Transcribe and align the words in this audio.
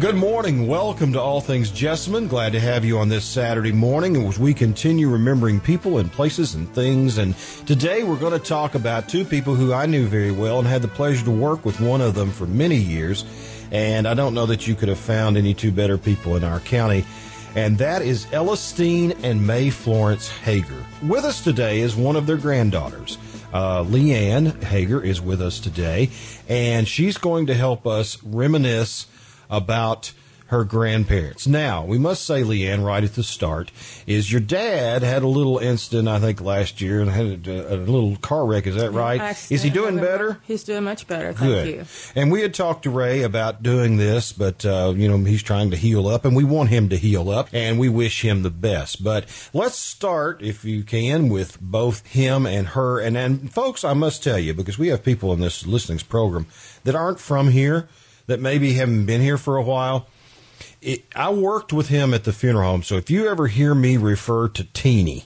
Good 0.00 0.16
morning. 0.16 0.66
Welcome 0.66 1.12
to 1.12 1.20
All 1.20 1.40
Things 1.40 1.70
Jessamine. 1.70 2.26
Glad 2.26 2.50
to 2.52 2.60
have 2.60 2.84
you 2.84 2.98
on 2.98 3.08
this 3.08 3.24
Saturday 3.24 3.70
morning 3.70 4.16
as 4.26 4.40
we 4.40 4.52
continue 4.52 5.08
remembering 5.08 5.60
people 5.60 5.98
and 5.98 6.10
places 6.10 6.56
and 6.56 6.68
things. 6.74 7.18
And 7.18 7.36
today 7.64 8.02
we're 8.02 8.18
going 8.18 8.32
to 8.32 8.44
talk 8.44 8.74
about 8.74 9.08
two 9.08 9.24
people 9.24 9.54
who 9.54 9.72
I 9.72 9.86
knew 9.86 10.08
very 10.08 10.32
well 10.32 10.58
and 10.58 10.66
had 10.66 10.82
the 10.82 10.88
pleasure 10.88 11.24
to 11.26 11.30
work 11.30 11.64
with 11.64 11.80
one 11.80 12.00
of 12.00 12.16
them 12.16 12.32
for 12.32 12.44
many 12.44 12.76
years. 12.76 13.24
And 13.70 14.08
I 14.08 14.14
don't 14.14 14.34
know 14.34 14.46
that 14.46 14.66
you 14.66 14.74
could 14.74 14.88
have 14.88 14.98
found 14.98 15.36
any 15.36 15.54
two 15.54 15.70
better 15.70 15.96
people 15.96 16.34
in 16.34 16.42
our 16.42 16.58
county. 16.58 17.04
And 17.54 17.78
that 17.78 18.02
is 18.02 18.26
Elesteen 18.26 19.16
and 19.22 19.46
Mae 19.46 19.70
Florence 19.70 20.28
Hager. 20.28 20.84
With 21.04 21.24
us 21.24 21.42
today 21.42 21.80
is 21.80 21.94
one 21.94 22.16
of 22.16 22.26
their 22.26 22.36
granddaughters. 22.36 23.16
Uh, 23.52 23.84
LeeAnn 23.84 24.60
Hager 24.64 25.00
is 25.00 25.20
with 25.20 25.40
us 25.40 25.60
today, 25.60 26.10
and 26.48 26.88
she's 26.88 27.16
going 27.16 27.46
to 27.46 27.54
help 27.54 27.86
us 27.86 28.20
reminisce 28.24 29.06
about 29.48 30.12
her 30.48 30.62
grandparents. 30.62 31.46
Now, 31.46 31.86
we 31.86 31.96
must 31.96 32.22
say, 32.22 32.42
LeeAnn, 32.42 32.84
right 32.84 33.02
at 33.02 33.14
the 33.14 33.22
start, 33.22 33.72
is 34.06 34.30
your 34.30 34.42
dad 34.42 35.02
had 35.02 35.22
a 35.22 35.26
little 35.26 35.56
incident, 35.56 36.06
I 36.06 36.20
think, 36.20 36.42
last 36.42 36.82
year 36.82 37.00
and 37.00 37.10
had 37.10 37.48
a, 37.48 37.74
a 37.74 37.76
little 37.76 38.16
car 38.16 38.44
wreck. 38.44 38.66
Is 38.66 38.76
that 38.76 38.92
right? 38.92 39.34
Is 39.50 39.62
he 39.62 39.70
doing 39.70 39.96
better? 39.96 40.42
He's 40.46 40.62
doing 40.62 40.84
much 40.84 41.06
better. 41.06 41.32
Thank 41.32 41.38
Good. 41.38 41.68
you. 41.68 41.84
And 42.14 42.30
we 42.30 42.42
had 42.42 42.52
talked 42.52 42.82
to 42.82 42.90
Ray 42.90 43.22
about 43.22 43.62
doing 43.62 43.96
this, 43.96 44.34
but, 44.34 44.66
uh, 44.66 44.92
you 44.94 45.08
know, 45.08 45.16
he's 45.24 45.42
trying 45.42 45.70
to 45.70 45.78
heal 45.78 46.06
up, 46.06 46.26
and 46.26 46.36
we 46.36 46.44
want 46.44 46.68
him 46.68 46.90
to 46.90 46.96
heal 46.96 47.30
up, 47.30 47.48
and 47.54 47.78
we 47.78 47.88
wish 47.88 48.22
him 48.22 48.42
the 48.42 48.50
best. 48.50 49.02
But 49.02 49.24
let's 49.54 49.78
start, 49.78 50.42
if 50.42 50.62
you 50.62 50.84
can, 50.84 51.30
with 51.30 51.58
both 51.58 52.06
him 52.06 52.44
and 52.44 52.68
her. 52.68 53.00
And, 53.00 53.16
and 53.16 53.50
folks, 53.50 53.82
I 53.82 53.94
must 53.94 54.22
tell 54.22 54.38
you, 54.38 54.52
because 54.52 54.78
we 54.78 54.88
have 54.88 55.02
people 55.02 55.32
in 55.32 55.40
this 55.40 55.66
listenings 55.66 56.02
program 56.02 56.46
that 56.84 56.94
aren't 56.94 57.18
from 57.18 57.48
here, 57.48 57.88
that 58.26 58.40
maybe 58.40 58.74
haven't 58.74 59.06
been 59.06 59.20
here 59.20 59.38
for 59.38 59.56
a 59.56 59.62
while. 59.62 60.06
It, 60.80 61.04
I 61.16 61.30
worked 61.30 61.72
with 61.72 61.88
him 61.88 62.12
at 62.12 62.24
the 62.24 62.32
funeral 62.32 62.70
home, 62.70 62.82
so 62.82 62.96
if 62.96 63.10
you 63.10 63.28
ever 63.28 63.46
hear 63.46 63.74
me 63.74 63.96
refer 63.96 64.48
to 64.48 64.64
Teeny, 64.64 65.24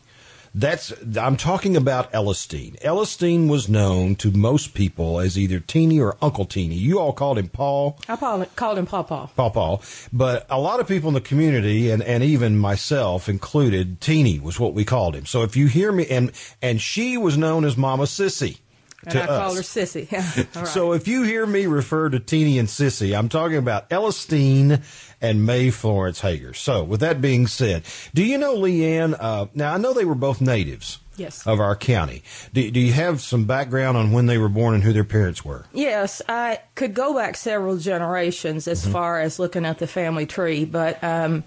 that's 0.54 0.92
I'm 1.16 1.36
talking 1.36 1.76
about 1.76 2.12
Elesteen. 2.12 2.80
Elesteen 2.80 3.48
was 3.48 3.68
known 3.68 4.16
to 4.16 4.30
most 4.30 4.74
people 4.74 5.20
as 5.20 5.38
either 5.38 5.60
Teeny 5.60 6.00
or 6.00 6.16
Uncle 6.22 6.46
Teeny. 6.46 6.74
You 6.74 6.98
all 6.98 7.12
called 7.12 7.38
him 7.38 7.48
Paul. 7.48 7.98
I 8.08 8.16
called, 8.16 8.56
called 8.56 8.78
him 8.78 8.86
Pawpaw. 8.86 9.26
Paw 9.36 9.50
Paw. 9.50 9.50
Paul. 9.50 9.82
But 10.12 10.46
a 10.50 10.58
lot 10.58 10.80
of 10.80 10.88
people 10.88 11.08
in 11.08 11.14
the 11.14 11.20
community 11.20 11.90
and, 11.90 12.02
and 12.02 12.22
even 12.24 12.58
myself 12.58 13.28
included, 13.28 14.00
Teeny 14.00 14.40
was 14.40 14.58
what 14.58 14.74
we 14.74 14.84
called 14.84 15.14
him. 15.14 15.26
So 15.26 15.42
if 15.42 15.56
you 15.56 15.66
hear 15.66 15.92
me 15.92 16.06
and 16.06 16.32
and 16.62 16.80
she 16.80 17.16
was 17.16 17.36
known 17.36 17.64
as 17.64 17.76
Mama 17.76 18.04
Sissy. 18.04 18.58
And 19.04 19.12
to 19.12 19.22
I 19.22 19.26
us. 19.26 19.42
called 19.42 19.56
her 19.56 19.62
Sissy. 19.62 20.12
All 20.56 20.62
right. 20.62 20.68
So 20.68 20.92
if 20.92 21.06
you 21.06 21.22
hear 21.22 21.46
me 21.46 21.66
refer 21.66 22.08
to 22.08 22.18
Teeny 22.18 22.58
and 22.58 22.68
Sissy, 22.68 23.16
I'm 23.16 23.28
talking 23.28 23.56
about 23.56 23.88
Elesteen 23.90 24.82
and 25.20 25.46
Mae 25.46 25.70
Florence 25.70 26.20
Hager. 26.20 26.52
So 26.54 26.82
with 26.84 27.00
that 27.00 27.20
being 27.20 27.46
said, 27.46 27.84
do 28.14 28.24
you 28.24 28.38
know 28.38 28.56
LeeAnn? 28.56 29.16
Uh, 29.18 29.46
now 29.54 29.72
I 29.74 29.78
know 29.78 29.92
they 29.92 30.04
were 30.04 30.14
both 30.16 30.40
natives. 30.40 30.98
Yes. 31.18 31.46
Of 31.46 31.60
our 31.60 31.76
county. 31.76 32.22
Do, 32.52 32.70
do 32.70 32.80
you 32.80 32.92
have 32.92 33.20
some 33.20 33.44
background 33.44 33.96
on 33.96 34.12
when 34.12 34.26
they 34.26 34.38
were 34.38 34.48
born 34.48 34.74
and 34.74 34.82
who 34.84 34.92
their 34.92 35.04
parents 35.04 35.44
were? 35.44 35.66
Yes, 35.72 36.22
I 36.28 36.60
could 36.74 36.94
go 36.94 37.14
back 37.14 37.36
several 37.36 37.76
generations 37.76 38.66
as 38.68 38.82
Mm-hmm. 38.82 38.92
far 38.92 39.20
as 39.20 39.38
looking 39.38 39.64
at 39.66 39.78
the 39.78 39.86
family 39.86 40.24
tree, 40.26 40.64
but 40.64 41.02
um, 41.02 41.44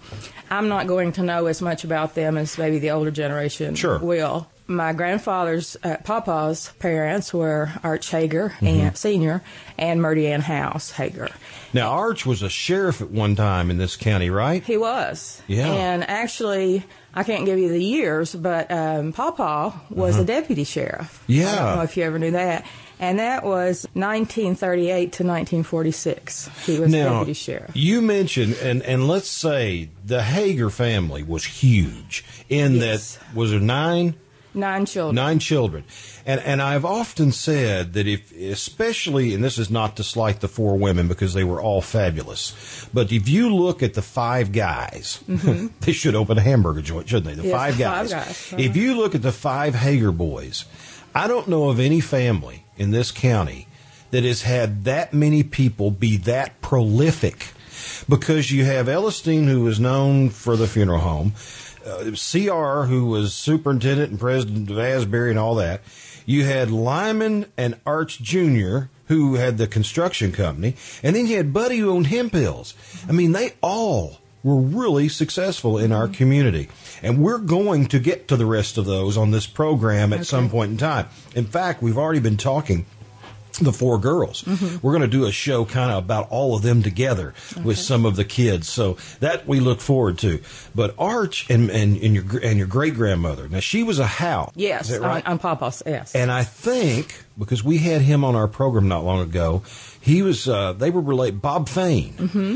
I'm 0.49 0.67
not 0.67 0.85
going 0.87 1.13
to 1.13 1.23
know 1.23 1.45
as 1.47 1.61
much 1.61 1.83
about 1.83 2.13
them 2.15 2.37
as 2.37 2.57
maybe 2.57 2.79
the 2.79 2.91
older 2.91 3.11
generation 3.11 3.75
Sure. 3.75 3.97
will. 3.99 4.47
My 4.67 4.93
grandfather's, 4.93 5.75
uh, 5.83 5.97
Papa's 6.03 6.71
parents 6.79 7.33
were 7.33 7.71
Arch 7.83 8.09
Hager 8.09 8.49
Mm-hmm. 8.49 8.65
and 8.67 8.97
Senior 8.97 9.41
and 9.77 10.01
Murdy 10.01 10.27
Ann 10.27 10.41
House 10.41 10.91
Hager. 10.91 11.29
Now 11.73 11.91
Arch 11.91 12.25
was 12.25 12.41
a 12.41 12.49
sheriff 12.49 13.01
at 13.01 13.09
one 13.11 13.35
time 13.35 13.69
in 13.71 13.77
this 13.77 13.95
county, 13.97 14.29
right? 14.29 14.63
He 14.63 14.77
was. 14.77 15.41
Yeah. 15.47 15.67
And 15.71 16.03
actually, 16.09 16.83
I 17.13 17.23
can't 17.23 17.45
give 17.45 17.59
you 17.59 17.69
the 17.69 17.83
years, 17.83 18.33
but 18.33 18.71
um, 18.71 19.11
Pawpaw 19.13 19.73
was 19.89 20.17
a 20.17 20.23
deputy 20.25 20.63
sheriff. 20.63 21.23
Yeah. 21.27 21.47
I 21.47 21.51
Uh-huh. 21.51 21.65
Don't 21.65 21.75
know 21.77 21.81
if 21.83 21.97
you 21.97 22.03
ever 22.03 22.19
knew 22.19 22.31
that. 22.31 22.65
And 22.99 23.17
that 23.19 23.43
was 23.43 23.87
1938 23.95 25.11
to 25.13 25.23
1946. 25.23 26.49
He 26.65 26.79
was 26.79 26.91
Now, 26.91 27.13
deputy 27.13 27.33
sheriff. 27.33 27.71
you 27.73 28.01
mentioned, 28.01 28.53
and, 28.61 28.81
and 28.83 29.07
let's 29.07 29.27
say 29.27 29.89
the 30.05 30.21
Hager 30.23 30.69
family 30.69 31.23
was 31.23 31.43
huge 31.43 32.23
in 32.47 32.75
Yes. 32.75 33.15
that, 33.17 33.35
was 33.35 33.51
there 33.51 33.59
nine? 33.59 34.15
Nine 34.53 34.85
children. 34.85 35.15
Nine 35.15 35.39
children. 35.39 35.83
And, 36.25 36.41
and 36.41 36.61
I've 36.61 36.83
often 36.83 37.31
said 37.31 37.93
that 37.93 38.07
if, 38.07 38.35
especially, 38.35 39.33
and 39.33 39.43
this 39.43 39.57
is 39.57 39.69
not 39.69 39.95
to 39.97 40.03
slight 40.03 40.41
the 40.41 40.47
four 40.47 40.77
women 40.77 41.07
because 41.07 41.33
they 41.33 41.43
were 41.43 41.61
all 41.61 41.81
fabulous, 41.81 42.87
but 42.93 43.11
if 43.11 43.29
you 43.29 43.53
look 43.55 43.81
at 43.81 43.93
the 43.93 44.01
five 44.01 44.51
guys, 44.51 45.23
mm-hmm. 45.27 45.67
they 45.81 45.93
should 45.93 46.15
open 46.15 46.37
a 46.37 46.41
hamburger 46.41 46.81
joint, 46.81 47.07
shouldn't 47.07 47.35
they? 47.35 47.41
The 47.41 47.47
Yes, 47.47 47.57
five 47.57 47.77
the 47.77 47.83
five 47.83 48.09
guys. 48.09 48.13
guys. 48.13 48.53
Uh-huh. 48.53 48.61
If 48.61 48.75
you 48.75 48.95
look 48.95 49.15
at 49.15 49.21
the 49.21 49.31
five 49.31 49.75
Hager 49.75 50.11
boys, 50.11 50.65
I 51.15 51.27
don't 51.27 51.47
know 51.47 51.69
of 51.69 51.79
any 51.79 52.01
family 52.01 52.65
in 52.77 52.91
this 52.91 53.11
county 53.11 53.67
that 54.11 54.23
has 54.23 54.41
had 54.41 54.83
that 54.83 55.13
many 55.13 55.43
people 55.43 55.91
be 55.91 56.17
that 56.17 56.61
prolific 56.61 57.47
because 58.07 58.51
you 58.51 58.65
have 58.65 58.87
Elesteen, 58.87 59.45
who 59.45 59.67
is 59.67 59.79
known 59.79 60.29
for 60.29 60.55
the 60.55 60.67
funeral 60.67 60.99
home, 60.99 61.33
uh, 61.85 62.11
CR, 62.11 62.87
who 62.87 63.05
was 63.05 63.33
superintendent 63.33 64.11
and 64.11 64.19
president 64.19 64.69
of 64.69 64.79
Asbury 64.79 65.29
and 65.29 65.39
all 65.39 65.55
that. 65.55 65.81
You 66.25 66.45
had 66.45 66.71
Lyman 66.71 67.47
and 67.57 67.79
Arch 67.85 68.21
Jr., 68.21 68.83
who 69.07 69.35
had 69.35 69.57
the 69.57 69.67
construction 69.67 70.31
company, 70.31 70.75
and 71.03 71.15
then 71.15 71.27
you 71.27 71.37
had 71.37 71.51
Buddy, 71.51 71.77
who 71.77 71.89
owned 71.89 72.07
hemp 72.07 72.33
hills. 72.33 72.73
I 73.09 73.11
mean, 73.11 73.33
they 73.33 73.53
all 73.61 74.19
were 74.43 74.59
really 74.59 75.07
successful 75.07 75.77
in 75.77 75.91
our 75.91 76.07
community. 76.07 76.69
And 77.03 77.21
we're 77.21 77.37
going 77.37 77.87
to 77.87 77.99
get 77.99 78.27
to 78.29 78.35
the 78.35 78.45
rest 78.45 78.77
of 78.77 78.85
those 78.85 79.17
on 79.17 79.31
this 79.31 79.45
program 79.47 80.13
at 80.13 80.25
some 80.25 80.49
point 80.49 80.71
in 80.71 80.77
time. 80.77 81.07
In 81.35 81.45
fact, 81.45 81.81
we've 81.81 81.97
already 81.97 82.19
been 82.19 82.37
talking 82.37 82.85
the 83.59 83.73
four 83.73 83.97
girls. 83.97 84.45
We're 84.81 84.91
going 84.91 85.01
to 85.01 85.07
do 85.07 85.25
a 85.25 85.31
show 85.31 85.65
kind 85.65 85.91
of 85.91 86.03
about 86.03 86.29
all 86.29 86.55
of 86.55 86.61
them 86.61 86.83
together 86.83 87.33
with 87.63 87.77
some 87.77 88.05
of 88.05 88.15
the 88.15 88.25
kids. 88.25 88.69
So 88.69 88.97
that 89.19 89.47
we 89.47 89.59
look 89.59 89.81
forward 89.81 90.17
to. 90.19 90.41
But 90.73 90.95
Arch 90.97 91.49
and, 91.49 91.69
and, 91.69 91.97
and 91.97 92.15
your 92.15 92.39
and 92.43 92.57
your 92.57 92.67
great 92.67 92.93
grandmother. 92.95 93.47
Now 93.49 93.59
she 93.59 93.83
was 93.83 93.99
a 93.99 94.07
Howe. 94.07 94.51
yes, 94.55 94.89
Is 94.89 94.99
right? 94.99 95.25
on, 95.25 95.33
on 95.33 95.39
Pawpaw's, 95.39 95.83
yes. 95.85 96.15
And 96.15 96.31
I 96.31 96.43
think 96.43 97.23
because 97.37 97.63
we 97.63 97.77
had 97.79 98.01
him 98.01 98.23
on 98.23 98.35
our 98.35 98.47
program 98.47 98.87
not 98.87 99.03
long 99.03 99.21
ago, 99.21 99.63
he 99.99 100.21
was 100.21 100.47
uh, 100.47 100.73
they 100.73 100.89
were 100.89 101.01
related. 101.01 101.41
Bob 101.41 101.67
Fain. 101.69 102.13
Mm-hmm. 102.13 102.55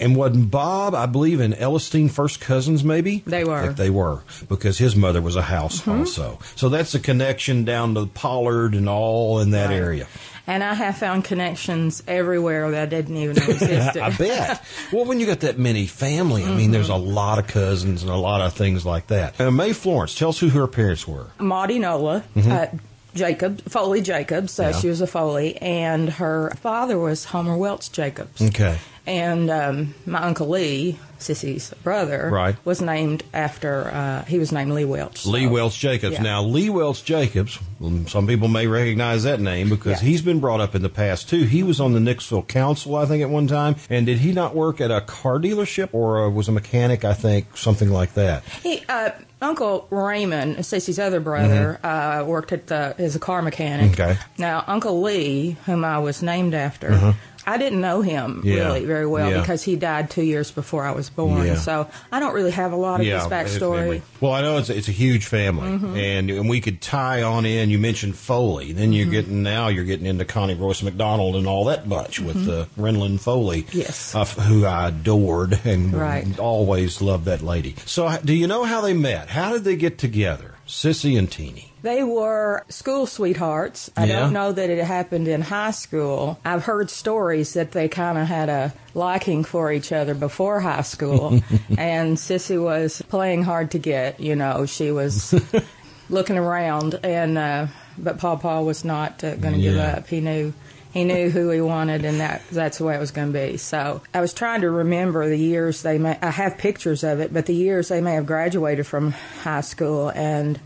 And 0.00 0.16
wasn't 0.16 0.50
Bob, 0.50 0.94
I 0.96 1.06
believe, 1.06 1.38
and 1.38 1.54
Elesteen 1.54 2.10
first 2.10 2.40
cousins, 2.40 2.82
maybe? 2.82 3.22
They 3.24 3.44
were. 3.44 3.66
Mm-hmm. 3.66 3.74
They 3.74 3.90
were, 3.90 4.22
because 4.48 4.78
his 4.78 4.96
mother 4.96 5.20
was 5.20 5.36
a 5.36 5.42
house 5.42 5.86
also. 5.86 6.40
So 6.56 6.68
that's 6.70 6.94
a 6.96 6.98
connection 6.98 7.64
down 7.64 7.94
to 7.94 8.06
Pollard 8.06 8.74
and 8.74 8.88
all 8.88 9.38
in 9.38 9.50
that 9.52 9.68
Right. 9.68 9.76
area. 9.76 10.08
And 10.46 10.64
I 10.64 10.74
have 10.74 10.98
found 10.98 11.24
connections 11.24 12.02
everywhere 12.08 12.70
that 12.72 12.82
I 12.82 12.86
didn't 12.86 13.16
even 13.16 13.36
know 13.36 13.44
existed. 13.48 14.02
I 14.02 14.10
bet. 14.10 14.64
Well, 14.92 15.04
when 15.04 15.20
you 15.20 15.26
got 15.26 15.40
that 15.40 15.58
many 15.58 15.86
family, 15.86 16.42
I 16.44 16.52
mean, 16.54 16.72
there's 16.72 16.88
a 16.88 16.96
lot 16.96 17.38
of 17.38 17.46
cousins 17.46 18.02
and 18.02 18.10
a 18.10 18.16
lot 18.16 18.40
of 18.40 18.52
things 18.52 18.84
like 18.84 19.06
that. 19.06 19.38
And 19.40 19.56
Mae 19.56 19.72
Florence, 19.72 20.14
tell 20.16 20.30
us 20.30 20.40
who 20.40 20.48
her 20.48 20.66
parents 20.66 21.06
were. 21.06 21.28
Maudie 21.38 21.78
Nola, 21.78 22.24
uh, 22.36 22.66
Jacob, 23.14 23.62
Foley 23.68 24.00
Jacobs, 24.00 24.52
so 24.52 24.64
Mm-hmm. 24.64 24.72
Yeah. 24.74 24.80
she 24.80 24.88
was 24.88 25.00
a 25.00 25.06
Foley, 25.06 25.56
and 25.58 26.08
her 26.08 26.50
father 26.60 26.98
was 26.98 27.26
Homer 27.26 27.56
Welch 27.56 27.92
Jacobs. 27.92 28.40
Okay. 28.42 28.78
And 29.06 29.50
um, 29.50 29.94
my 30.06 30.20
uncle 30.22 30.48
Lee, 30.48 30.96
Sissy's 31.18 31.74
brother, 31.82 32.28
Right. 32.32 32.54
was 32.64 32.80
named 32.80 33.24
after, 33.34 33.90
uh, 33.92 34.24
he 34.26 34.38
was 34.38 34.52
named 34.52 34.72
Lee 34.72 34.84
Welch. 34.84 35.26
Lee 35.26 35.46
Welch 35.48 35.76
Jacobs. 35.78 36.14
yeah. 36.14 36.22
Now, 36.22 36.42
Lee 36.44 36.70
Welch 36.70 37.04
Jacobs, 37.04 37.58
some 38.06 38.26
people 38.28 38.46
may 38.48 38.66
recognize 38.68 39.24
that 39.24 39.40
name 39.40 39.68
because 39.68 40.00
Yeah. 40.02 40.08
he's 40.08 40.22
been 40.22 40.38
brought 40.38 40.60
up 40.60 40.74
in 40.76 40.82
the 40.82 40.88
past 40.88 41.28
too. 41.28 41.44
He 41.44 41.62
was 41.64 41.80
on 41.80 41.92
the 41.94 41.98
Nixville 42.00 42.46
Council, 42.46 42.94
I 42.96 43.06
think, 43.06 43.22
at 43.22 43.30
one 43.30 43.48
time. 43.48 43.74
And 43.90 44.06
did 44.06 44.18
he 44.18 44.32
not 44.32 44.54
work 44.54 44.80
at 44.80 44.90
a 44.92 45.00
car 45.00 45.38
dealership 45.38 45.88
or 45.92 46.24
uh, 46.26 46.30
was 46.30 46.46
a 46.48 46.52
mechanic, 46.52 47.04
I 47.04 47.14
think, 47.14 47.56
something 47.56 47.90
like 47.90 48.14
that? 48.14 48.44
He, 48.62 48.82
uh, 48.88 49.10
Uncle 49.40 49.88
Raymond, 49.90 50.58
Sissy's 50.58 51.00
other 51.00 51.18
brother, 51.18 51.80
uh, 51.82 52.22
worked 52.24 52.52
at 52.52 52.68
the, 52.68 52.94
as 52.98 53.16
a 53.16 53.18
car 53.18 53.42
mechanic. 53.42 53.90
Mm-hmm. 53.92 54.00
Okay. 54.12 54.18
Now, 54.38 54.62
Uncle 54.68 55.02
Lee, 55.02 55.56
whom 55.66 55.84
I 55.84 55.98
was 55.98 56.22
named 56.22 56.54
after, 56.54 57.16
I 57.46 57.58
didn't 57.58 57.80
know 57.80 58.02
him 58.02 58.36
Mm-hmm. 58.36 58.48
Yeah. 58.48 58.66
really 58.66 58.84
very 58.84 59.06
well 59.06 59.30
Yeah. 59.30 59.40
because 59.40 59.62
he 59.62 59.76
died 59.76 60.10
two 60.10 60.22
years 60.22 60.50
before 60.50 60.84
I 60.84 60.92
was 60.92 61.10
born. 61.10 61.46
Yeah. 61.46 61.56
So 61.56 61.88
I 62.12 62.20
don't 62.20 62.34
really 62.34 62.50
have 62.52 62.72
a 62.72 62.76
lot 62.76 63.00
of 63.00 63.06
his 63.06 63.22
backstory. 63.24 64.02
Well, 64.20 64.32
I 64.32 64.42
know 64.42 64.58
it's 64.58 64.70
it's 64.70 64.88
a 64.88 64.92
huge 64.92 65.26
family, 65.26 65.68
Mm-hmm. 65.70 65.96
and 65.96 66.30
and 66.30 66.48
we 66.48 66.60
could 66.60 66.80
tie 66.80 67.22
on 67.22 67.44
in. 67.46 67.70
You 67.70 67.78
mentioned 67.78 68.16
Foley, 68.16 68.72
then 68.72 68.92
you're 68.92 69.04
Mm-hmm. 69.06 69.12
getting 69.12 69.42
now 69.42 69.68
you're 69.68 69.84
getting 69.84 70.06
into 70.06 70.24
Connie 70.24 70.54
Royce 70.54 70.82
McDonald 70.82 71.34
and 71.36 71.46
all 71.46 71.64
that 71.64 71.88
bunch 71.88 72.20
with 72.20 72.48
uh, 72.48 72.66
Renlyn 72.78 73.18
Foley, 73.18 73.62
Mm-hmm. 73.62 73.78
Yes. 73.78 74.14
uh, 74.14 74.24
who 74.24 74.64
I 74.64 74.88
adored 74.88 75.58
and 75.64 75.92
Right. 75.92 76.38
always 76.38 77.00
loved 77.02 77.24
that 77.24 77.42
lady. 77.42 77.74
So, 77.86 78.16
do 78.24 78.34
you 78.34 78.46
know 78.46 78.64
how 78.64 78.80
they 78.80 78.92
met? 78.94 79.28
How 79.30 79.52
did 79.52 79.64
they 79.64 79.76
get 79.76 79.98
together, 79.98 80.54
Sissy 80.66 81.18
and 81.18 81.30
Teeny? 81.30 81.71
They 81.82 82.04
were 82.04 82.64
school 82.68 83.06
sweethearts. 83.06 83.90
I 83.96 84.04
Yeah. 84.04 84.20
don't 84.20 84.32
know 84.32 84.52
that 84.52 84.70
it 84.70 84.84
happened 84.84 85.26
in 85.26 85.42
high 85.42 85.72
school. 85.72 86.38
I've 86.44 86.64
heard 86.64 86.90
stories 86.90 87.54
that 87.54 87.72
they 87.72 87.88
kind 87.88 88.18
of 88.18 88.26
had 88.28 88.48
a 88.48 88.72
liking 88.94 89.42
for 89.42 89.72
each 89.72 89.90
other 89.92 90.14
before 90.14 90.60
high 90.60 90.82
school. 90.82 91.40
and 91.76 92.16
Sissy 92.16 92.62
was 92.62 93.02
playing 93.08 93.42
hard 93.42 93.72
to 93.72 93.78
get, 93.78 94.20
you 94.20 94.36
know, 94.36 94.64
she 94.66 94.92
was 94.92 95.34
looking 96.08 96.38
around 96.38 96.98
and 97.02 97.36
uh, 97.36 97.66
but 97.98 98.18
Pawpaw 98.18 98.62
was 98.62 98.84
not 98.84 99.22
uh, 99.24 99.34
going 99.36 99.54
to 99.54 99.60
give 99.60 99.76
up. 99.78 100.06
He 100.06 100.20
knew 100.20 100.52
he 100.92 101.04
knew 101.04 101.30
who 101.30 101.48
he 101.50 101.60
wanted 101.60 102.04
and 102.04 102.20
that 102.20 102.42
that's 102.52 102.78
the 102.78 102.84
way 102.84 102.94
it 102.94 103.00
was 103.00 103.10
going 103.10 103.32
to 103.32 103.38
be. 103.50 103.56
So, 103.56 104.02
I 104.14 104.20
was 104.20 104.34
trying 104.34 104.60
to 104.60 104.70
remember 104.70 105.26
the 105.28 105.36
years 105.38 105.82
they 105.82 105.98
may 105.98 106.16
I 106.22 106.30
have 106.30 106.58
pictures 106.58 107.02
of 107.02 107.18
it, 107.18 107.32
but 107.32 107.46
the 107.46 107.54
years 107.54 107.88
they 107.88 108.00
may 108.00 108.12
have 108.14 108.26
graduated 108.26 108.86
from 108.86 109.12
high 109.42 109.62
school 109.62 110.10
and 110.14 110.60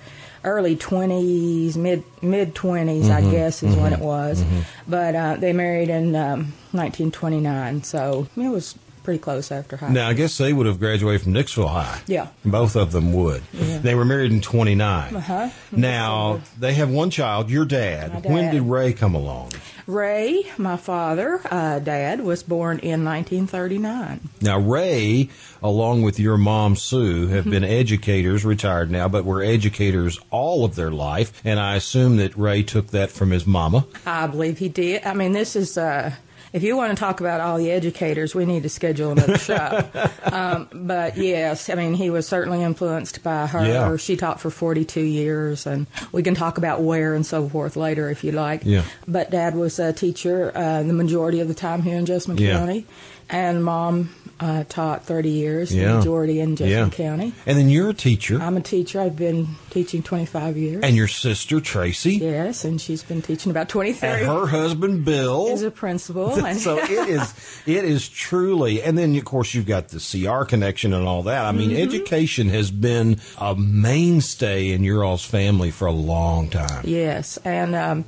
early 0.47 0.77
20s, 0.77 1.77
mid 1.77 2.05
mid 2.23 2.55
20s, 2.55 3.11
I 3.11 3.21
guess 3.31 3.63
is 3.63 3.77
when 3.77 3.93
it 3.93 3.99
was. 3.99 4.43
But 4.89 5.15
uh, 5.15 5.37
they 5.37 5.53
married 5.53 5.91
in 5.91 6.15
um, 6.15 6.53
1929, 6.73 7.83
so 7.83 8.29
it 8.37 8.49
was 8.49 8.79
pretty 9.07 9.21
close 9.21 9.53
after 9.53 9.77
high. 9.77 9.89
Now, 9.89 10.09
I 10.09 10.15
guess 10.15 10.37
they 10.37 10.53
would 10.53 10.67
have 10.67 10.81
graduated 10.81 11.23
from 11.23 11.33
Nixville 11.33 11.71
High. 11.71 12.01
Yeah. 12.09 12.27
Both 12.45 12.75
of 12.75 12.91
them 12.91 13.13
would. 13.13 13.41
Yeah. 13.53 13.79
They 13.79 13.95
were 13.95 14.05
married 14.05 14.33
in 14.33 14.41
29. 14.41 15.15
Uh-huh. 15.15 15.51
Now, 15.71 16.41
they 16.59 16.75
have 16.75 16.91
one 16.91 17.11
child, 17.11 17.49
your 17.49 17.65
dad. 17.65 18.25
My 18.25 18.33
When 18.33 18.53
did 18.53 18.63
Ray 18.63 18.93
come 18.93 19.15
along? 19.15 19.53
Ray, 19.87 20.43
my 20.59 20.77
father, 20.77 21.41
uh, 21.49 21.79
dad, 21.79 22.21
was 22.21 22.43
born 22.43 22.81
in 22.81 23.05
1939. 23.05 24.29
Now, 24.41 24.59
Ray, 24.59 25.31
along 25.63 26.03
with 26.03 26.19
your 26.19 26.37
mom, 26.37 26.75
Sue, 26.75 27.29
have 27.29 27.45
been 27.45 27.63
educators, 27.63 28.45
retired 28.45 28.91
now, 28.91 29.07
but 29.07 29.25
were 29.25 29.41
educators 29.41 30.19
all 30.33 30.65
of 30.65 30.75
their 30.75 30.91
life. 30.91 31.41
And 31.45 31.61
I 31.61 31.77
assume 31.77 32.17
that 32.17 32.37
Ray 32.37 32.65
took 32.65 32.89
that 32.89 33.13
from 33.13 33.31
his 33.31 33.47
mama. 33.47 33.87
I 34.05 34.27
believe 34.27 34.59
he 34.59 34.69
did. 34.69 35.05
I 35.05 35.15
mean, 35.15 35.31
this 35.31 35.55
is. 35.55 35.79
Uh, 35.79 36.11
if 36.57 36.63
you 36.63 36.75
want 36.75 36.91
to 36.91 36.99
talk 36.99 37.21
about 37.21 37.43
all 37.43 37.59
the 37.59 37.71
educators, 37.71 38.35
we 38.35 38.47
need 38.47 38.63
to 38.63 38.71
schedule 38.71 39.13
another 39.13 39.37
show. 39.37 39.87
um, 40.25 40.69
but 40.73 41.19
yes, 41.19 41.69
I 41.69 41.75
mean, 41.75 41.93
he 41.93 42.09
was 42.09 42.27
certainly 42.27 42.63
influenced 42.63 43.23
by 43.23 43.47
her. 43.47 43.63
Yeah. 43.67 43.97
She 43.99 44.17
taught 44.17 44.41
for 44.41 44.49
42 44.49 45.03
years, 45.03 45.67
and 45.67 45.87
we 46.13 46.23
can 46.23 46.35
talk 46.35 46.57
about 46.57 46.81
where 46.81 47.13
and 47.13 47.27
so 47.27 47.47
forth 47.47 47.77
later 47.77 48.09
if 48.09 48.25
you 48.25 48.33
like. 48.33 48.63
Yeah. 48.65 48.85
But 49.07 49.31
dad 49.31 49.55
was 49.55 49.79
a 49.79 49.93
teacher 49.93 50.51
uh, 50.55 50.83
the 50.83 50.95
majority 50.95 51.41
of 51.41 51.49
the 51.49 51.55
time 51.55 51.83
here 51.83 51.99
in 51.99 52.07
Jessamine 52.07 52.39
Yeah. 52.39 52.55
County, 52.59 52.87
and 53.29 53.63
mom 53.63 54.15
uh, 54.39 54.65
taught 54.69 55.05
30 55.05 55.31
years, 55.31 55.75
Yeah. 55.75 55.89
the 55.93 55.95
majority 55.99 56.41
in 56.41 56.57
Jessamine 56.57 56.89
Yeah. 56.89 56.91
County. 56.91 57.33
And 57.47 57.57
then 57.59 57.71
you're 57.71 57.91
a 57.91 57.95
teacher. 57.95 58.39
I'm 58.41 58.57
a 58.57 58.61
teacher. 58.61 59.01
I've 59.01 59.17
been 59.17 59.49
teaching 59.71 60.03
25 60.03 60.57
years. 60.57 60.81
and 60.83 60.95
your 60.97 61.09
sister, 61.09 61.61
Tracy. 61.61 62.17
yes, 62.17 62.65
and 62.65 62.81
she's 62.81 63.03
been 63.03 63.23
teaching 63.23 63.51
about 63.51 63.69
23 63.69 64.09
And 64.09 64.27
her 64.27 64.47
husband, 64.47 65.05
Bill. 65.05 65.49
is 65.49 65.63
a 65.63 65.71
principal. 65.71 66.33
so 66.55 66.79
it 66.79 66.91
is 67.09 67.35
it 67.67 67.85
is 67.85 68.09
truly 68.09 68.83
and 68.83 68.97
then 68.99 69.15
of 69.17 69.25
course 69.25 69.55
you've 69.55 69.67
got 69.67 69.89
the 69.89 69.99
CR 69.99 70.45
connection 70.45 70.93
and 70.93 71.07
all 71.07 71.23
that. 71.25 71.45
I 71.45 71.53
mean 71.53 71.71
Mm-hmm. 71.71 71.83
education 71.83 72.49
has 72.51 72.71
been 72.71 73.19
a 73.39 73.55
mainstay 73.57 74.71
in 74.71 74.85
your 74.85 75.03
all's 75.05 75.25
family 75.25 75.71
for 75.71 75.87
a 75.87 75.93
long 75.93 76.49
time. 76.51 76.83
Yes, 76.85 77.39
and 77.45 77.75
um, 77.75 78.05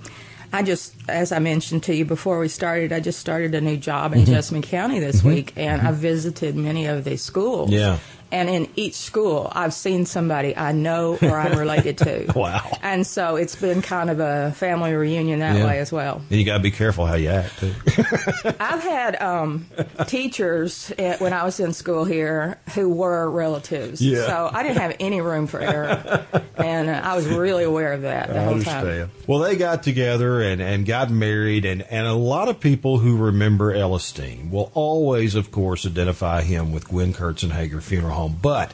I 0.53 0.63
just, 0.63 0.95
as 1.09 1.31
I 1.33 1.39
mentioned 1.39 1.83
to 1.85 1.95
you 1.95 2.05
before 2.05 2.39
we 2.39 2.49
started, 2.49 2.93
I 2.93 3.01
just 3.01 3.19
started 3.19 3.55
a 3.55 3.61
new 3.61 3.77
job 3.77 4.13
in 4.13 4.21
mm-hmm. 4.21 4.33
Jessamine 4.33 4.63
County 4.63 4.99
this 4.99 5.19
mm-hmm. 5.19 5.29
week, 5.29 5.53
and 5.57 5.83
I 5.83 5.87
mm-hmm. 5.87 6.01
visited 6.01 6.57
many 6.57 6.87
of 6.87 7.05
these 7.05 7.23
schools. 7.23 7.71
Yeah. 7.71 7.99
And 8.31 8.49
in 8.51 8.69
each 8.77 8.95
school, 8.95 9.51
I've 9.55 9.73
seen 9.73 10.05
somebody 10.07 10.57
I 10.57 10.73
know 10.73 11.19
or 11.23 11.39
I'm 11.39 11.59
related 11.59 11.99
to. 11.99 12.33
Wow. 12.39 12.79
And 12.83 13.07
so 13.07 13.37
it's 13.37 13.57
been 13.57 13.83
kind 13.83 14.11
of 14.11 14.21
a 14.21 14.53
family 14.53 14.93
reunion 14.95 15.41
that 15.41 15.57
Yeah. 15.57 15.67
way 15.67 15.79
as 15.81 15.91
well. 15.91 16.23
And 16.31 16.39
you 16.39 16.45
got 16.45 16.59
to 16.59 16.63
be 16.63 16.71
careful 16.71 17.05
how 17.07 17.15
you 17.15 17.29
act 17.31 17.59
too. 17.59 17.75
I've 18.61 18.83
had 18.83 19.21
um, 19.21 19.67
teachers 20.07 20.93
eh, 20.99 21.17
when 21.19 21.33
I 21.33 21.45
was 21.45 21.61
in 21.61 21.73
school 21.73 22.05
here 22.05 22.59
who 22.75 22.89
were 22.91 23.31
relatives. 23.31 24.01
Yeah. 24.01 24.27
So 24.27 24.51
I 24.53 24.63
didn't 24.63 24.79
have 24.79 24.97
any 25.01 25.21
room 25.21 25.47
for 25.47 25.61
error. 25.61 26.25
and 26.57 26.89
uh, 26.89 27.01
I 27.05 27.17
was 27.17 27.27
really 27.27 27.65
aware 27.65 27.93
of 27.93 28.03
that 28.03 28.29
the 28.29 28.43
whole 28.43 28.61
time. 28.61 29.11
Well, 29.27 29.39
they 29.41 29.57
got 29.57 29.83
together 29.83 30.41
and, 30.43 30.61
and 30.61 30.87
got 30.87 31.11
married, 31.11 31.65
and, 31.65 31.83
and 31.83 32.07
a 32.07 32.15
lot 32.15 32.49
of 32.49 32.61
people 32.61 32.99
who 32.99 33.17
remember 33.17 33.75
Elesteen 33.75 34.51
will 34.51 34.71
always, 34.75 35.35
of 35.35 35.51
course, 35.51 35.87
identify 35.87 36.43
him 36.43 36.73
with 36.73 36.85
Guyn 36.89 37.15
Kurtz 37.15 37.43
and 37.43 37.53
Hager 37.53 37.81
Funeral 37.81 38.15
Home. 38.19 38.39
But 38.43 38.73